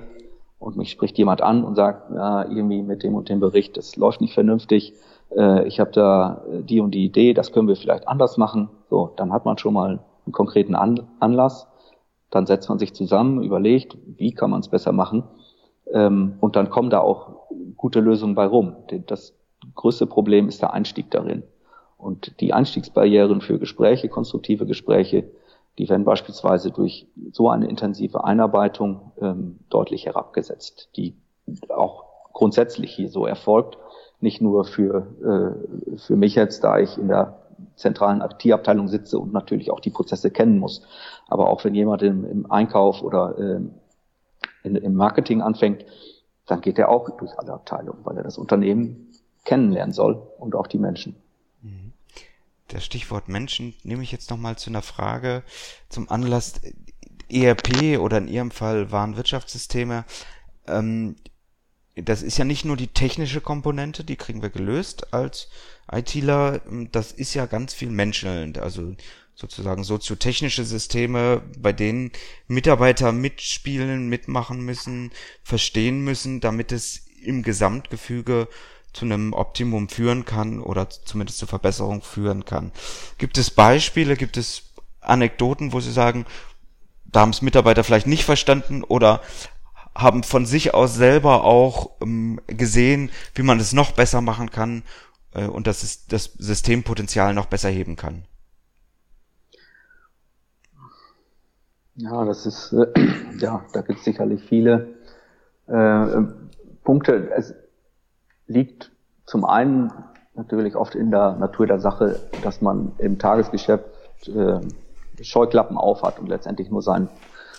und 0.59 0.77
mich 0.77 0.91
spricht 0.91 1.19
jemand 1.19 1.43
an 1.43 1.65
und 1.65 1.75
sagt, 1.75 2.11
ja, 2.15 2.43
irgendwie 2.45 2.83
mit 2.83 3.03
dem 3.03 3.15
und 3.15 3.29
dem 3.29 3.41
Bericht, 3.41 3.77
das 3.77 3.97
läuft 3.97 4.21
nicht 4.21 4.33
vernünftig, 4.33 4.95
äh, 5.37 5.67
ich 5.67 5.81
habe 5.81 5.91
da 5.93 6.43
äh, 6.51 6.63
die 6.63 6.81
und 6.81 6.93
die 6.93 7.05
Idee, 7.05 7.35
das 7.35 7.53
können 7.53 7.69
wir 7.69 7.77
vielleicht 7.77 8.09
anders 8.09 8.39
machen. 8.39 8.71
So, 8.89 9.13
dann 9.17 9.33
hat 9.33 9.45
man 9.45 9.59
schon 9.59 9.75
mal 9.75 10.01
einen 10.25 10.33
konkreten 10.33 10.75
an 10.75 11.07
Anlass, 11.21 11.67
dann 12.31 12.47
setzt 12.47 12.69
man 12.69 12.79
sich 12.79 12.95
zusammen, 12.95 13.43
überlegt, 13.43 13.99
wie 14.07 14.33
kann 14.33 14.51
man 14.51 14.61
es 14.61 14.69
besser 14.69 14.93
machen 14.93 15.25
ähm, 15.93 16.35
und 16.41 16.57
dann 16.57 16.71
kommen 16.71 16.91
da 16.91 17.01
auch 17.01 17.49
gute 17.77 18.01
Lösungen 18.01 18.35
bei 18.35 18.47
rum. 18.47 18.77
Das 19.07 19.35
größte 19.75 20.07
Problem 20.07 20.49
ist 20.49 20.63
der 20.63 20.73
Einstieg 20.73 21.11
darin. 21.11 21.43
Und 21.97 22.41
die 22.41 22.53
Einstiegsbarrieren 22.53 23.41
für 23.41 23.59
Gespräche, 23.59 24.09
konstruktive 24.09 24.67
Gespräche, 24.67 25.31
die 25.79 25.89
werden 25.89 26.05
beispielsweise 26.05 26.71
durch 26.71 27.07
so 27.33 27.51
eine 27.51 27.69
intensive 27.69 28.25
Einarbeitung 28.25 29.13
ähm, 29.21 29.59
deutlich 29.69 30.07
herabgesetzt, 30.07 30.91
die 30.97 31.15
auch 31.69 32.05
grundsätzlich 32.33 32.95
hier 32.95 33.11
so 33.11 33.27
erfolgt. 33.27 33.79
Nicht 34.21 34.41
nur 34.41 34.65
für, 34.65 35.07
äh, 35.23 35.99
für 35.99 36.17
mich 36.17 36.35
jetzt, 36.35 36.65
da 36.65 36.79
ich 36.79 36.97
in 36.97 37.09
der 37.09 37.43
zentralen 37.75 38.23
IT-Abteilung 38.23 38.89
sitze 38.89 39.19
und 39.19 39.33
natürlich 39.33 39.71
auch 39.71 39.81
die 39.81 39.91
Prozesse 39.91 40.31
kennen 40.31 40.59
muss. 40.59 40.83
Aber 41.29 41.51
auch 41.51 41.65
wenn 41.65 41.75
jemand 41.75 42.03
im, 42.03 42.25
im 42.25 42.51
Einkauf 42.51 43.03
oder 43.03 43.39
ähm, 43.39 43.75
in, 44.63 44.77
im 44.77 44.95
Marketing 44.95 45.43
anfängt, 45.43 45.85
dann 46.47 46.61
geht 46.61 46.79
er 46.79 46.89
auch 46.89 47.11
durch 47.19 47.39
alle 47.39 47.53
Abteilungen, 47.53 48.01
weil 48.05 48.17
er 48.17 48.23
das 48.23 48.39
Unternehmen 48.39 49.13
kennenlernen 49.45 49.93
soll 49.93 50.23
und 50.39 50.55
auch 50.55 50.67
die 50.67 50.79
Menschen 50.79 51.17
das 52.69 52.85
Stichwort 52.85 53.29
Menschen 53.29 53.75
nehme 53.83 54.03
ich 54.03 54.13
jetzt 54.13 54.31
nochmal 54.31 54.57
zu 54.57 54.71
einer 54.71 54.83
Frage 54.83 55.43
zum 55.89 56.09
Anlass 56.09 56.55
ERP 57.29 57.99
oder 57.99 58.19
in 58.19 58.29
Ihrem 58.29 58.51
Fall 58.51 58.91
Warenwirtschaftssysteme. 58.91 60.05
Ähm, 60.67 61.17
das 61.97 62.23
ist 62.23 62.37
ja 62.37 62.45
nicht 62.45 62.65
nur 62.65 62.77
die 62.77 62.89
technische 62.89 63.41
Komponente, 63.41 64.05
die 64.05 64.17
kriegen 64.17 64.43
wir 64.43 64.51
gelöst 64.51 65.15
als 65.15 65.49
ITler, 65.91 66.61
das 66.93 67.13
ist 67.13 67.35
ja 67.35 67.47
ganz 67.47 67.73
viel 67.73 67.91
menschelnd, 67.91 68.59
also 68.59 68.95
sozusagen 69.35 69.85
soziotechnische 69.85 70.65
Systeme, 70.65 71.43
bei 71.59 71.73
denen 71.73 72.11
Mitarbeiter 72.49 73.13
mitspielen, 73.13 74.09
mitmachen 74.09 74.61
müssen, 74.61 75.11
verstehen 75.43 76.01
müssen, 76.05 76.41
damit 76.41 76.73
es 76.73 77.07
im 77.23 77.43
Gesamtgefüge 77.43 78.49
zu 78.97 79.05
einem 79.05 79.35
Optimum 79.35 79.91
führen 79.91 80.25
kann 80.25 80.61
oder 80.61 80.89
zumindest 80.89 81.39
zur 81.39 81.49
Verbesserung 81.49 82.01
führen 82.01 82.47
kann. 82.47 82.73
Gibt 83.19 83.37
es 83.37 83.51
Beispiele, 83.51 84.17
gibt 84.17 84.39
es 84.39 84.73
Anekdoten, 85.01 85.75
wo 85.75 85.81
Sie 85.81 85.93
sagen, 85.93 86.25
da 87.05 87.21
haben 87.21 87.31
es 87.31 87.43
Mitarbeiter 87.43 87.85
vielleicht 87.85 88.07
nicht 88.07 88.25
verstanden 88.25 88.83
oder 88.83 89.21
haben 89.95 90.23
von 90.23 90.47
sich 90.47 90.73
aus 90.73 90.95
selber 90.95 91.45
auch 91.45 91.91
ähm, 92.01 92.41
gesehen, 92.47 93.11
wie 93.35 93.43
man 93.43 93.61
es 93.61 93.75
noch 93.75 93.93
besser 93.93 94.23
machen 94.23 94.51
kann 94.51 94.83
äh, 95.35 95.47
und 95.47 95.67
das, 95.67 95.83
ist, 95.83 96.13
das 96.13 96.33
Systempotenzial 96.39 97.35
noch 97.35 97.47
besser 97.47 97.69
heben 97.69 97.97
kann? 97.97 98.25
Ja, 101.97 102.25
das 102.25 102.47
ist, 102.47 102.73
äh, 102.73 102.87
ja, 103.39 103.63
da 103.75 103.83
gibt 103.83 103.99
es 103.99 104.05
sicherlich 104.07 104.43
viele 104.49 104.95
äh, 105.67 106.07
Punkte. 106.83 107.31
Es, 107.37 107.55
liegt 108.47 108.93
zum 109.25 109.45
einen 109.45 109.93
natürlich 110.35 110.77
oft 110.77 110.95
in 110.95 111.11
der 111.11 111.37
Natur 111.37 111.67
der 111.67 111.81
Sache, 111.81 112.21
dass 112.43 112.61
man 112.61 112.93
im 112.99 113.19
Tagesgeschäft 113.19 113.85
äh, 114.29 114.61
Scheuklappen 115.23 115.79
aufhat 115.79 116.19
und 116.19 116.29
letztendlich 116.29 116.71
nur 116.71 116.83
seinen, 116.83 117.09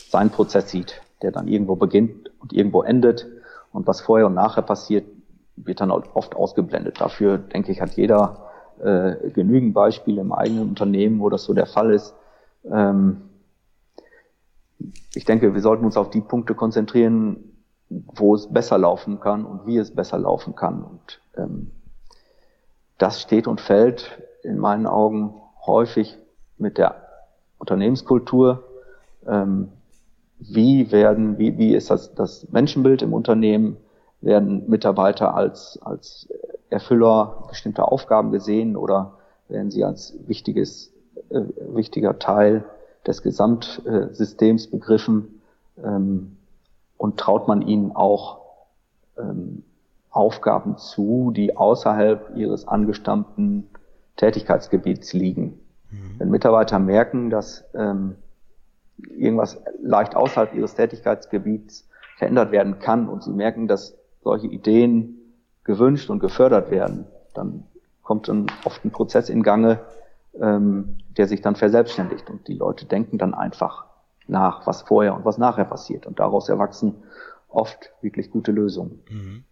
seinen 0.10 0.30
Prozess 0.30 0.70
sieht, 0.70 1.02
der 1.22 1.32
dann 1.32 1.48
irgendwo 1.48 1.76
beginnt 1.76 2.32
und 2.40 2.54
irgendwo 2.54 2.84
endet. 2.84 3.28
Und 3.72 3.88
was 3.88 4.02
vorher 4.02 4.28
und 4.28 4.36
nachher 4.36 4.62
passiert, 4.62 5.06
wird 5.56 5.82
dann 5.82 5.92
oft 5.92 6.36
ausgeblendet. 6.36 7.02
Dafür, 7.02 7.38
denke 7.38 7.72
ich, 7.72 7.82
hat 7.82 7.94
jeder 7.94 8.46
äh, 8.80 9.32
genügend 9.32 9.74
Beispiele 9.74 10.22
im 10.22 10.32
eigenen 10.32 10.70
Unternehmen, 10.70 11.20
wo 11.20 11.30
das 11.30 11.44
so 11.44 11.54
der 11.54 11.66
Fall 11.66 11.92
ist. 11.92 12.14
Ähm, 12.70 13.24
ich 15.16 15.26
denke, 15.26 15.54
wir 15.56 15.62
sollten 15.62 15.86
uns 15.86 15.98
auf 15.98 16.12
die 16.12 16.22
Punkte 16.22 16.54
konzentrieren, 16.54 17.57
wo 17.90 18.36
es 18.36 18.52
besser 18.52 18.78
laufen 18.78 19.20
kann 19.20 19.46
und 19.46 19.66
wie 19.66 19.78
es 19.78 19.92
besser 19.92 20.18
laufen 20.18 20.56
kann. 20.56 20.84
Und 20.84 21.22
ähm, 21.36 21.72
das 22.98 23.22
steht 23.22 23.48
und 23.48 23.62
fällt 23.62 24.22
in 24.44 24.58
meinen 24.58 24.88
Augen 24.88 25.36
häufig 25.66 26.18
mit 26.58 26.78
der 26.78 26.96
Unternehmenskultur. 27.58 28.64
Ähm, 29.28 29.70
wie 30.40 30.92
werden, 30.92 31.38
wie, 31.38 31.58
wie 31.58 31.76
ist 31.76 31.90
das, 31.90 32.14
das 32.14 32.48
Menschenbild 32.52 33.02
im 33.02 33.14
Unternehmen? 33.14 33.78
Werden 34.22 34.68
Mitarbeiter 34.68 35.36
als, 35.36 35.80
als 35.82 36.28
Erfüller 36.70 37.46
bestimmter 37.50 37.92
Aufgaben 37.92 38.32
gesehen 38.32 38.76
oder 38.76 39.14
werden 39.48 39.72
sie 39.72 39.84
als 39.84 40.18
wichtiges, 40.28 40.92
äh, 41.30 41.42
wichtiger 41.74 42.20
Teil 42.20 42.66
des 43.06 43.22
Gesamtsystems 43.22 44.68
begriffen? 44.68 45.42
Ähm, 45.84 46.38
und 46.98 47.18
traut 47.18 47.48
man 47.48 47.62
ihnen 47.62 47.96
auch 47.96 48.40
ähm, 49.18 49.64
Aufgaben 50.10 50.78
zu, 50.78 51.32
die 51.36 51.56
außerhalb 51.56 52.36
ihres 52.36 52.68
angestammten 52.68 53.70
Tätigkeitsgebiets 54.16 55.14
liegen. 55.14 55.60
Mhm. 55.92 56.16
Wenn 56.18 56.30
Mitarbeiter 56.30 56.80
merken, 56.80 57.30
dass 57.30 57.66
ähm, 57.76 58.16
irgendwas 58.98 59.62
leicht 59.82 60.16
außerhalb 60.16 60.54
ihres 60.56 60.76
Tätigkeitsgebiets 60.76 61.88
verändert 62.18 62.52
werden 62.52 62.80
kann 62.80 63.08
und 63.08 63.24
sie 63.24 63.32
merken, 63.32 63.68
dass 63.68 63.96
solche 64.24 64.48
Ideen 64.48 65.20
gewünscht 65.64 66.10
und 66.10 66.20
gefördert 66.20 66.72
werden, 66.72 67.06
dann 67.34 67.64
kommt 68.02 68.28
dann 68.28 68.48
oft 68.66 68.84
ein 68.84 68.92
Prozess 68.92 69.30
in 69.30 69.44
Gange, 69.44 69.82
ähm, 70.40 70.98
der 71.18 71.28
sich 71.28 71.42
dann 71.42 71.56
verselbstständigt 71.56 72.30
und 72.30 72.48
die 72.48 72.54
Leute 72.54 72.86
denken 72.86 73.18
dann 73.18 73.34
einfach 73.34 73.87
nach, 74.30 74.68
was 74.68 74.84
vorher 74.84 75.16
und 75.16 75.26
was 75.26 75.38
nachher 75.38 75.66
passiert. 75.66 76.06
Und 76.06 76.20
daraus 76.20 76.50
erwachsen 76.50 76.96
oft 77.48 77.92
wirklich 78.02 78.30
gute 78.30 78.52
Lösungen. 78.52 79.00
Mhm. 79.10 79.44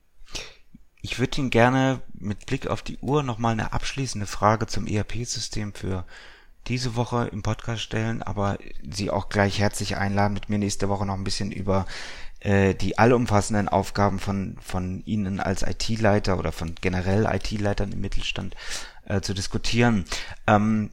Ich 1.01 1.19
würde 1.19 1.39
Ihnen 1.39 1.51
gerne 1.51 2.01
mit 2.13 2.47
Blick 2.47 2.67
auf 2.67 2.81
die 2.81 2.97
Uhr 2.97 3.21
nochmal 3.21 3.51
eine 3.51 3.73
abschließende 3.73 4.25
Frage 4.25 4.65
zum 4.65 4.88
ERP-System 4.88 5.73
für 5.73 6.03
diese 6.67 6.95
Woche 6.95 7.29
im 7.31 7.43
Podcast 7.43 7.81
stellen, 7.81 8.23
aber 8.23 8.57
Sie 8.89 9.11
auch 9.11 9.29
gleich 9.29 9.59
herzlich 9.59 9.97
einladen, 9.97 10.33
mit 10.33 10.49
mir 10.49 10.57
nächste 10.57 10.89
Woche 10.89 11.05
noch 11.05 11.13
ein 11.13 11.23
bisschen 11.23 11.51
über 11.51 11.85
äh, 12.39 12.73
die 12.73 12.97
allumfassenden 12.97 13.69
Aufgaben 13.69 14.19
von, 14.19 14.57
von 14.61 15.03
Ihnen 15.05 15.39
als 15.39 15.61
IT-Leiter 15.61 16.39
oder 16.39 16.51
von 16.51 16.73
generell 16.81 17.25
IT-Leitern 17.25 17.91
im 17.91 18.01
Mittelstand 18.01 18.55
äh, 19.05 19.21
zu 19.21 19.33
diskutieren. 19.33 20.05
Ähm, 20.47 20.89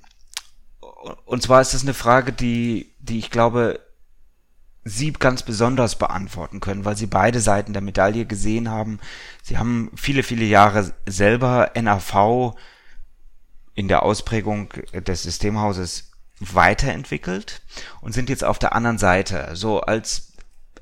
und 1.24 1.42
zwar 1.42 1.60
ist 1.60 1.74
das 1.74 1.82
eine 1.82 1.94
Frage, 1.94 2.32
die, 2.32 2.91
die 3.02 3.18
ich 3.18 3.30
glaube, 3.30 3.80
Sie 4.84 5.12
ganz 5.12 5.44
besonders 5.44 5.96
beantworten 5.96 6.58
können, 6.60 6.84
weil 6.84 6.96
Sie 6.96 7.06
beide 7.06 7.40
Seiten 7.40 7.72
der 7.72 7.82
Medaille 7.82 8.26
gesehen 8.26 8.68
haben. 8.68 8.98
Sie 9.42 9.58
haben 9.58 9.92
viele, 9.94 10.22
viele 10.24 10.44
Jahre 10.44 10.92
selber 11.06 11.70
NAV 11.80 12.56
in 13.74 13.86
der 13.88 14.02
Ausprägung 14.02 14.70
des 14.92 15.22
Systemhauses 15.22 16.10
weiterentwickelt 16.40 17.62
und 18.00 18.12
sind 18.12 18.28
jetzt 18.28 18.42
auf 18.44 18.58
der 18.58 18.74
anderen 18.74 18.98
Seite. 18.98 19.50
So 19.54 19.80
als 19.80 20.31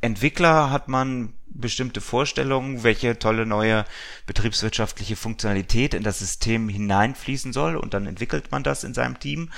Entwickler 0.01 0.71
hat 0.71 0.89
man 0.89 1.35
bestimmte 1.47 2.01
Vorstellungen, 2.01 2.83
welche 2.83 3.19
tolle 3.19 3.45
neue 3.45 3.85
betriebswirtschaftliche 4.27 5.17
Funktionalität 5.17 5.95
in 5.95 6.03
das 6.03 6.19
System 6.21 6.69
hineinfließen 6.69 7.53
soll 7.53 7.77
und 7.77 7.93
dann 7.93 8.07
entwickelt 8.07 8.51
man 8.51 8.63
das 8.63 8.85
in 8.85 8.95
seinem 8.95 9.19
Team. 9.19 9.51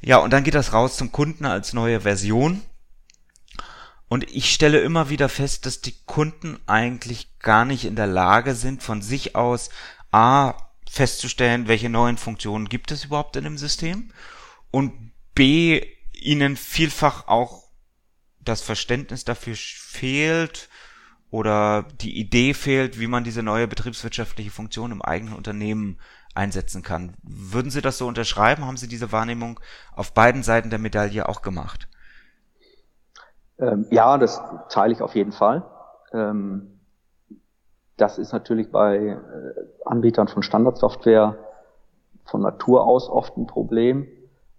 Ja, 0.00 0.18
und 0.18 0.32
dann 0.32 0.44
geht 0.44 0.54
das 0.54 0.72
raus 0.72 0.96
zum 0.96 1.12
Kunden 1.12 1.46
als 1.46 1.72
neue 1.72 2.02
Version. 2.02 2.62
Und 4.08 4.30
ich 4.30 4.52
stelle 4.52 4.80
immer 4.80 5.08
wieder 5.08 5.28
fest, 5.28 5.66
dass 5.66 5.80
die 5.80 5.94
Kunden 6.04 6.58
eigentlich 6.66 7.38
gar 7.40 7.64
nicht 7.64 7.84
in 7.84 7.96
der 7.96 8.06
Lage 8.06 8.54
sind, 8.54 8.82
von 8.82 9.02
sich 9.02 9.34
aus 9.34 9.70
A 10.12 10.54
festzustellen, 10.88 11.68
welche 11.68 11.88
neuen 11.88 12.16
Funktionen 12.16 12.68
gibt 12.68 12.90
es 12.92 13.04
überhaupt 13.04 13.36
in 13.36 13.44
dem 13.44 13.58
System 13.58 14.12
und 14.70 14.92
B 15.34 15.84
ihnen 16.12 16.56
vielfach 16.56 17.26
auch 17.28 17.65
das 18.48 18.62
Verständnis 18.62 19.24
dafür 19.24 19.54
fehlt 19.56 20.68
oder 21.30 21.84
die 22.00 22.18
Idee 22.18 22.54
fehlt, 22.54 22.98
wie 23.00 23.06
man 23.06 23.24
diese 23.24 23.42
neue 23.42 23.68
betriebswirtschaftliche 23.68 24.50
Funktion 24.50 24.92
im 24.92 25.02
eigenen 25.02 25.34
Unternehmen 25.34 25.98
einsetzen 26.34 26.82
kann. 26.82 27.14
Würden 27.22 27.70
Sie 27.70 27.82
das 27.82 27.98
so 27.98 28.06
unterschreiben? 28.06 28.66
Haben 28.66 28.76
Sie 28.76 28.88
diese 28.88 29.12
Wahrnehmung 29.12 29.58
auf 29.94 30.12
beiden 30.12 30.42
Seiten 30.42 30.70
der 30.70 30.78
Medaille 30.78 31.28
auch 31.28 31.42
gemacht? 31.42 31.88
Ähm, 33.58 33.86
ja, 33.90 34.18
das 34.18 34.40
teile 34.68 34.92
ich 34.92 35.00
auf 35.00 35.14
jeden 35.14 35.32
Fall. 35.32 35.64
Ähm, 36.12 36.80
das 37.96 38.18
ist 38.18 38.32
natürlich 38.32 38.70
bei 38.70 38.96
äh, 38.96 39.18
Anbietern 39.84 40.28
von 40.28 40.42
Standardsoftware 40.42 41.38
von 42.26 42.42
Natur 42.42 42.84
aus 42.84 43.08
oft 43.08 43.36
ein 43.36 43.46
Problem. 43.46 44.06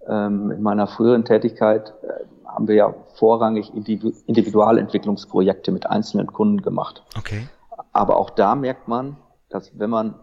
Ähm, 0.07 0.51
in 0.51 0.61
meiner 0.61 0.87
früheren 0.87 1.25
Tätigkeit 1.25 1.93
äh, 2.01 2.25
haben 2.57 2.67
wir 2.67 2.75
ja 2.75 2.95
vorrangig 3.13 3.71
Individualentwicklungsprojekte 3.75 5.71
mit 5.71 5.85
einzelnen 5.85 6.25
Kunden 6.25 6.63
gemacht. 6.63 7.03
Okay. 7.15 7.47
Aber 7.93 8.17
auch 8.17 8.31
da 8.31 8.55
merkt 8.55 8.87
man, 8.87 9.17
dass 9.47 9.77
wenn 9.77 9.91
man 9.91 10.15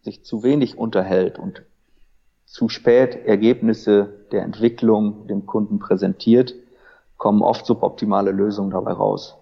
sich 0.00 0.24
zu 0.24 0.42
wenig 0.42 0.76
unterhält 0.76 1.38
und 1.38 1.62
zu 2.46 2.68
spät 2.68 3.14
Ergebnisse 3.24 4.26
der 4.32 4.42
Entwicklung 4.42 5.28
dem 5.28 5.46
Kunden 5.46 5.78
präsentiert, 5.78 6.52
kommen 7.16 7.42
oft 7.42 7.64
suboptimale 7.64 8.32
Lösungen 8.32 8.70
dabei 8.70 8.94
raus. 8.94 9.36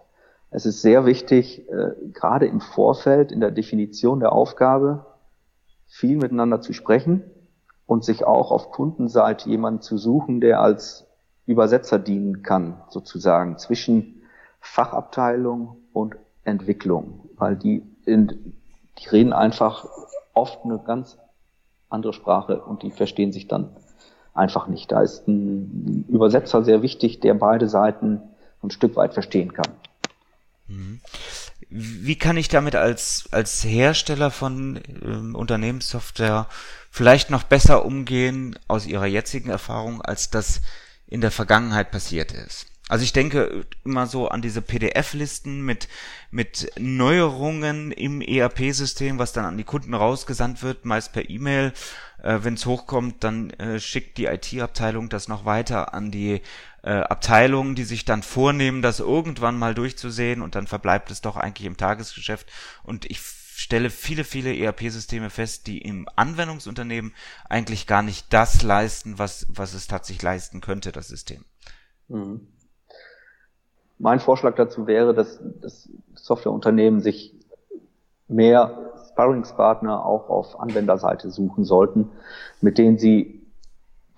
Es 0.51 0.67
ist 0.67 0.83
sehr 0.83 1.07
wichtig, 1.07 1.67
äh, 1.71 1.93
gerade 2.13 2.45
im 2.45 2.61
Vorfeld, 2.61 3.33
in 3.33 3.41
der 3.41 3.51
Definition 3.51 4.21
der 4.21 4.33
Aufgabe, 4.33 5.07
viel 5.87 6.19
miteinander 6.19 6.61
zu 6.61 6.75
sprechen 6.75 7.23
und 7.87 8.05
sich 8.05 8.27
auch 8.27 8.51
auf 8.51 8.73
Kundenseite 8.73 9.49
jemanden 9.49 9.81
zu 9.81 9.97
suchen, 9.97 10.43
der 10.43 10.61
als 10.61 11.07
Übersetzer 11.47 11.99
dienen 11.99 12.43
kann, 12.43 12.81
sozusagen, 12.91 13.59
zwischen 13.59 14.23
Fachabteilung 14.61 15.77
und 15.93 16.17
Entwicklung, 16.45 17.29
weil 17.37 17.57
die, 17.57 17.83
in, 18.05 18.55
die 18.99 19.09
reden 19.09 19.33
einfach 19.33 19.87
oft 20.35 20.65
eine 20.65 20.79
ganz 20.79 21.19
andere 21.89 22.13
Sprache 22.13 22.61
und 22.63 22.83
die 22.83 22.91
verstehen 22.91 23.33
sich 23.33 23.49
dann 23.49 23.71
einfach 24.35 24.67
nicht. 24.67 24.93
Da 24.93 25.03
ist 25.03 25.27
ein 25.29 26.05
Übersetzer 26.09 26.65
sehr 26.65 26.83
wichtig, 26.83 27.21
der 27.21 27.35
beide 27.35 27.69
Seiten 27.69 28.21
ein 28.63 28.71
Stück 28.71 28.97
weit 28.97 29.15
verstehen 29.15 29.53
kann. 29.53 29.73
Mhm. 30.67 31.01
Wie 31.69 32.17
kann 32.17 32.37
ich 32.37 32.49
damit 32.49 32.77
als, 32.77 33.29
als 33.33 33.65
Hersteller 33.65 34.31
von 34.31 34.81
ähm, 35.03 35.35
Unternehmenssoftware 35.35 36.47
vielleicht 36.91 37.31
noch 37.31 37.43
besser 37.43 37.85
umgehen 37.85 38.59
aus 38.69 38.87
Ihrer 38.87 39.07
jetzigen 39.07 39.51
Erfahrung, 39.51 40.01
als 40.01 40.31
das 40.31 40.61
in 41.07 41.21
der 41.21 41.31
Vergangenheit 41.31 41.91
passiert 41.91 42.33
ist? 42.33 42.67
Also 42.89 43.03
ich 43.03 43.13
denke 43.13 43.67
immer 43.85 44.07
so 44.07 44.29
an 44.29 44.43
diese 44.43 44.63
PDF-Listen 44.63 45.63
mit, 45.63 45.89
mit 46.31 46.71
Neuerungen 46.79 47.91
im 47.91 48.21
ERP-System, 48.21 49.19
was 49.19 49.33
dann 49.33 49.45
an 49.45 49.59
die 49.59 49.65
Kunden 49.65 49.93
rausgesandt 49.93 50.63
wird, 50.63 50.85
meist 50.85 51.13
per 51.13 51.29
E-Mail. 51.29 51.73
Äh, 52.23 52.39
Wenn 52.43 52.55
es 52.55 52.65
hochkommt, 52.65 53.25
dann 53.25 53.51
äh, 53.51 53.81
schickt 53.81 54.19
die 54.19 54.27
IT-Abteilung 54.27 55.09
das 55.09 55.27
noch 55.27 55.45
weiter 55.45 55.95
an 55.95 56.13
die 56.13 56.43
äh, 56.83 56.91
Abteilungen, 56.91 57.75
die 57.75 57.83
sich 57.83 58.05
dann 58.05 58.23
vornehmen, 58.23 58.83
das 58.83 59.01
irgendwann 59.01 59.59
mal 59.59 59.75
durchzusehen 59.75 60.41
und 60.41 60.55
dann 60.55 60.69
verbleibt 60.69 61.11
es 61.11 61.21
doch 61.21 61.37
eigentlich 61.37 61.67
im 61.67 61.77
Tagesgeschäft. 61.77 62.47
Und 62.85 63.05
ich 63.11 63.19
stelle 63.57 63.89
viele, 63.89 64.25
viele 64.25 64.55
ERP-Systeme 64.55 65.31
fest, 65.31 65.67
die 65.67 65.79
im 65.79 66.07
Anwendungsunternehmen 66.15 67.15
eigentlich 67.49 67.87
gar 67.87 68.03
nicht 68.03 68.31
das 68.35 68.63
leisten, 68.63 69.19
was, 69.19 69.47
was 69.49 69.73
es 69.73 69.87
tatsächlich 69.87 70.23
leisten 70.23 70.61
könnte, 70.61 70.93
das 70.93 71.09
System. 71.09 71.43
Mhm. 72.09 72.49
Mein 73.99 74.21
Vorschlag 74.21 74.57
dazu 74.57 74.87
wäre, 74.87 75.15
dass, 75.15 75.41
dass 75.63 75.89
Softwareunternehmen 76.15 77.01
sich 77.01 77.35
mehr 78.29 78.93
Sparringspartner 79.09 80.05
auch 80.05 80.29
auf 80.29 80.61
Anwenderseite 80.61 81.31
suchen 81.31 81.65
sollten, 81.65 82.11
mit 82.61 82.77
denen 82.77 82.99
sie, 82.99 83.47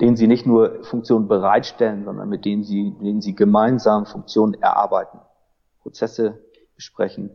denen 0.00 0.16
sie 0.16 0.26
nicht 0.26 0.46
nur 0.46 0.82
Funktionen 0.82 1.28
bereitstellen, 1.28 2.04
sondern 2.04 2.28
mit 2.28 2.44
denen 2.44 2.64
sie, 2.64 2.92
denen 3.00 3.20
sie 3.20 3.36
gemeinsam 3.36 4.04
Funktionen 4.04 4.54
erarbeiten, 4.54 5.20
Prozesse 5.82 6.42
besprechen, 6.74 7.30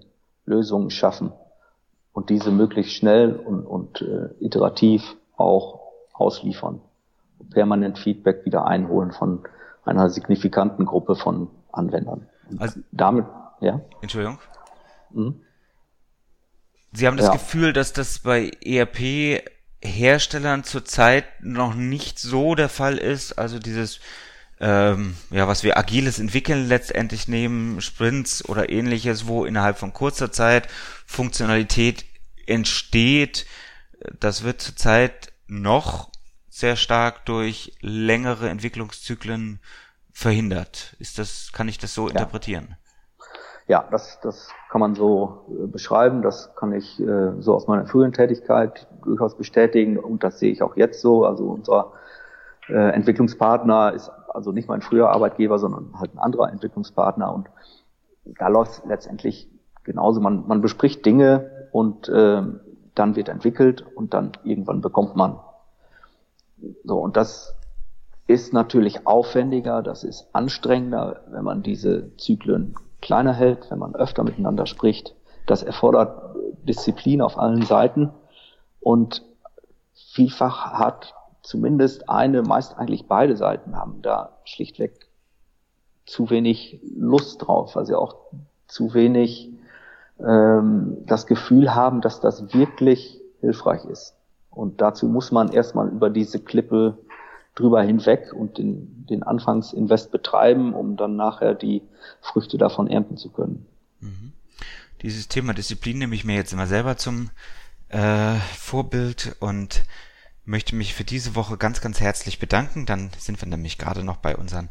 Lösungen 0.46 0.90
schaffen 0.90 1.32
und 2.14 2.30
diese 2.30 2.52
möglichst 2.52 2.94
schnell 2.94 3.34
und, 3.34 3.66
und 3.66 4.02
äh, 4.02 4.30
iterativ 4.40 5.16
auch 5.36 5.82
ausliefern. 6.14 6.80
Permanent 7.52 8.00
Feedback 8.00 8.46
wieder 8.46 8.66
einholen 8.66 9.12
von 9.12 9.44
einer 9.84 10.10
signifikanten 10.10 10.86
Gruppe 10.86 11.16
von 11.16 11.50
Anwendern. 11.72 12.28
Also, 12.58 12.80
damit, 12.92 13.26
ja. 13.60 13.82
Entschuldigung. 14.02 14.40
Mhm. 15.12 15.42
Sie 16.94 17.08
haben 17.08 17.18
das 17.18 17.28
ja. 17.28 17.34
Gefühl, 17.34 17.74
dass 17.74 17.92
das 17.92 18.20
bei 18.20 18.52
ERP-Herstellern 18.64 20.64
zurzeit 20.64 21.26
noch 21.42 21.74
nicht 21.74 22.20
so 22.20 22.56
der 22.56 22.70
Fall 22.70 22.98
ist. 22.98 23.34
Also 23.34 23.60
dieses, 23.60 24.00
ähm, 24.66 25.18
ja, 25.30 25.46
was 25.46 25.64
wir 25.64 25.78
agiles 25.78 26.20
Entwickeln 26.20 26.70
letztendlich 26.70 27.28
nehmen, 27.28 27.82
Sprints 27.82 28.48
oder 28.48 28.70
ähnliches, 28.70 29.28
wo 29.28 29.44
innerhalb 29.44 29.78
von 29.78 29.92
kurzer 29.92 30.32
Zeit 30.32 30.70
Funktionalität 31.06 32.06
entsteht. 32.48 33.46
Das 34.22 34.46
wird 34.46 34.62
zurzeit 34.62 35.34
noch 35.48 36.10
sehr 36.50 36.78
stark 36.78 37.26
durch 37.26 37.76
längere 37.82 38.48
Entwicklungszyklen 38.48 39.60
verhindert. 40.14 40.96
Ist 40.98 41.20
das, 41.20 41.52
kann 41.52 41.68
ich 41.68 41.78
das 41.78 41.94
so 41.94 42.06
ja. 42.06 42.12
interpretieren? 42.12 42.78
Ja, 43.68 43.86
das, 43.92 44.22
das 44.22 44.48
kann 44.70 44.80
man 44.80 44.96
so 44.96 45.46
äh, 45.50 45.68
beschreiben. 45.68 46.22
Das 46.22 46.56
kann 46.56 46.72
ich 46.72 47.02
äh, 47.02 47.42
so 47.42 47.54
aus 47.54 47.68
meiner 47.68 47.86
früheren 47.86 48.14
Tätigkeit 48.14 48.88
durchaus 49.04 49.36
bestätigen 49.36 49.98
und 50.00 50.24
das 50.24 50.40
sehe 50.40 50.54
ich 50.54 50.62
auch 50.62 50.78
jetzt 50.78 51.02
so. 51.02 51.26
Also 51.26 51.48
unser 51.48 51.92
äh, 52.70 52.90
Entwicklungspartner 52.92 53.94
ist 53.94 54.10
also 54.30 54.52
nicht 54.52 54.68
mein 54.68 54.82
früher 54.82 55.10
Arbeitgeber, 55.10 55.60
sondern 55.60 56.00
halt 56.00 56.14
ein 56.16 56.20
anderer 56.20 56.50
Entwicklungspartner 56.52 57.34
und 57.34 57.50
da 58.26 58.48
läuft 58.48 58.72
es 58.72 58.82
letztendlich 58.86 59.50
genauso. 59.84 60.22
Man, 60.22 60.48
man 60.48 60.62
bespricht 60.62 61.06
Dinge 61.06 61.68
und 61.72 62.08
äh, 62.10 62.42
dann 62.96 63.16
wird 63.16 63.30
entwickelt 63.30 63.86
und 63.96 64.14
dann 64.14 64.32
irgendwann 64.44 64.82
bekommt 64.82 65.16
man. 65.16 65.40
So, 66.84 67.00
und 67.00 67.18
das 67.18 67.56
ist 68.28 68.54
natürlich 68.54 69.06
aufwendiger, 69.06 69.82
das 69.82 70.04
ist 70.04 70.30
anstrengender, 70.34 71.22
wenn 71.30 71.44
man 71.44 71.64
diese 71.64 72.16
Zyklen 72.18 72.76
kleiner 73.02 73.34
hält, 73.34 73.70
wenn 73.70 73.80
man 73.80 73.96
öfter 73.96 74.24
miteinander 74.24 74.66
spricht. 74.66 75.16
Das 75.46 75.62
erfordert 75.62 76.36
Disziplin 76.64 77.22
auf 77.22 77.38
allen 77.38 77.64
Seiten 77.64 78.12
und 78.80 79.24
vielfach 80.14 80.74
hat 80.74 81.14
zumindest 81.44 82.10
eine, 82.10 82.42
meist 82.42 82.78
eigentlich 82.78 83.08
beide 83.08 83.38
Seiten 83.38 83.76
haben 83.76 84.02
da 84.02 84.40
schlichtweg 84.46 85.08
zu 86.06 86.30
wenig 86.30 86.80
Lust 86.96 87.46
drauf, 87.46 87.76
weil 87.76 87.86
sie 87.86 87.98
auch 87.98 88.16
zu 88.68 88.94
wenig 88.94 89.52
ähm, 90.20 90.98
das 91.06 91.28
Gefühl 91.28 91.76
haben, 91.76 92.02
dass 92.02 92.20
das 92.20 92.54
wirklich 92.54 93.22
hilfreich 93.42 93.86
ist. 93.86 94.16
Und 94.50 94.82
dazu 94.82 95.08
muss 95.08 95.32
man 95.32 95.52
erstmal 95.52 95.90
über 95.90 96.10
diese 96.10 96.40
Klippe 96.40 96.98
drüber 97.56 97.84
hinweg 97.84 98.34
und 98.34 98.58
den, 98.58 99.06
den 99.08 99.24
Anfangsinvest 99.24 100.12
betreiben, 100.12 100.74
um 100.74 100.98
dann 100.98 101.16
nachher 101.16 101.54
die 101.54 101.84
Früchte 102.22 102.58
davon 102.58 102.88
ernten 102.88 103.18
zu 103.18 103.32
können. 103.32 103.66
Mhm. 104.00 104.34
Dieses 105.02 105.28
Thema 105.28 105.54
Disziplin 105.54 106.00
nehme 106.00 106.16
ich 106.16 106.24
mir 106.24 106.36
jetzt 106.36 106.54
immer 106.54 106.68
selber 106.68 106.98
zum 106.98 107.30
äh, 107.90 108.36
Vorbild 108.58 109.36
und 109.40 109.84
möchte 110.46 110.76
mich 110.76 110.94
für 110.94 111.04
diese 111.04 111.36
Woche 111.36 111.58
ganz, 111.58 111.82
ganz 111.82 112.00
herzlich 112.00 112.40
bedanken. 112.40 112.86
Dann 112.86 113.12
sind 113.18 113.42
wir 113.42 113.48
nämlich 113.48 113.78
gerade 113.78 114.04
noch 114.04 114.18
bei 114.18 114.36
unseren 114.36 114.70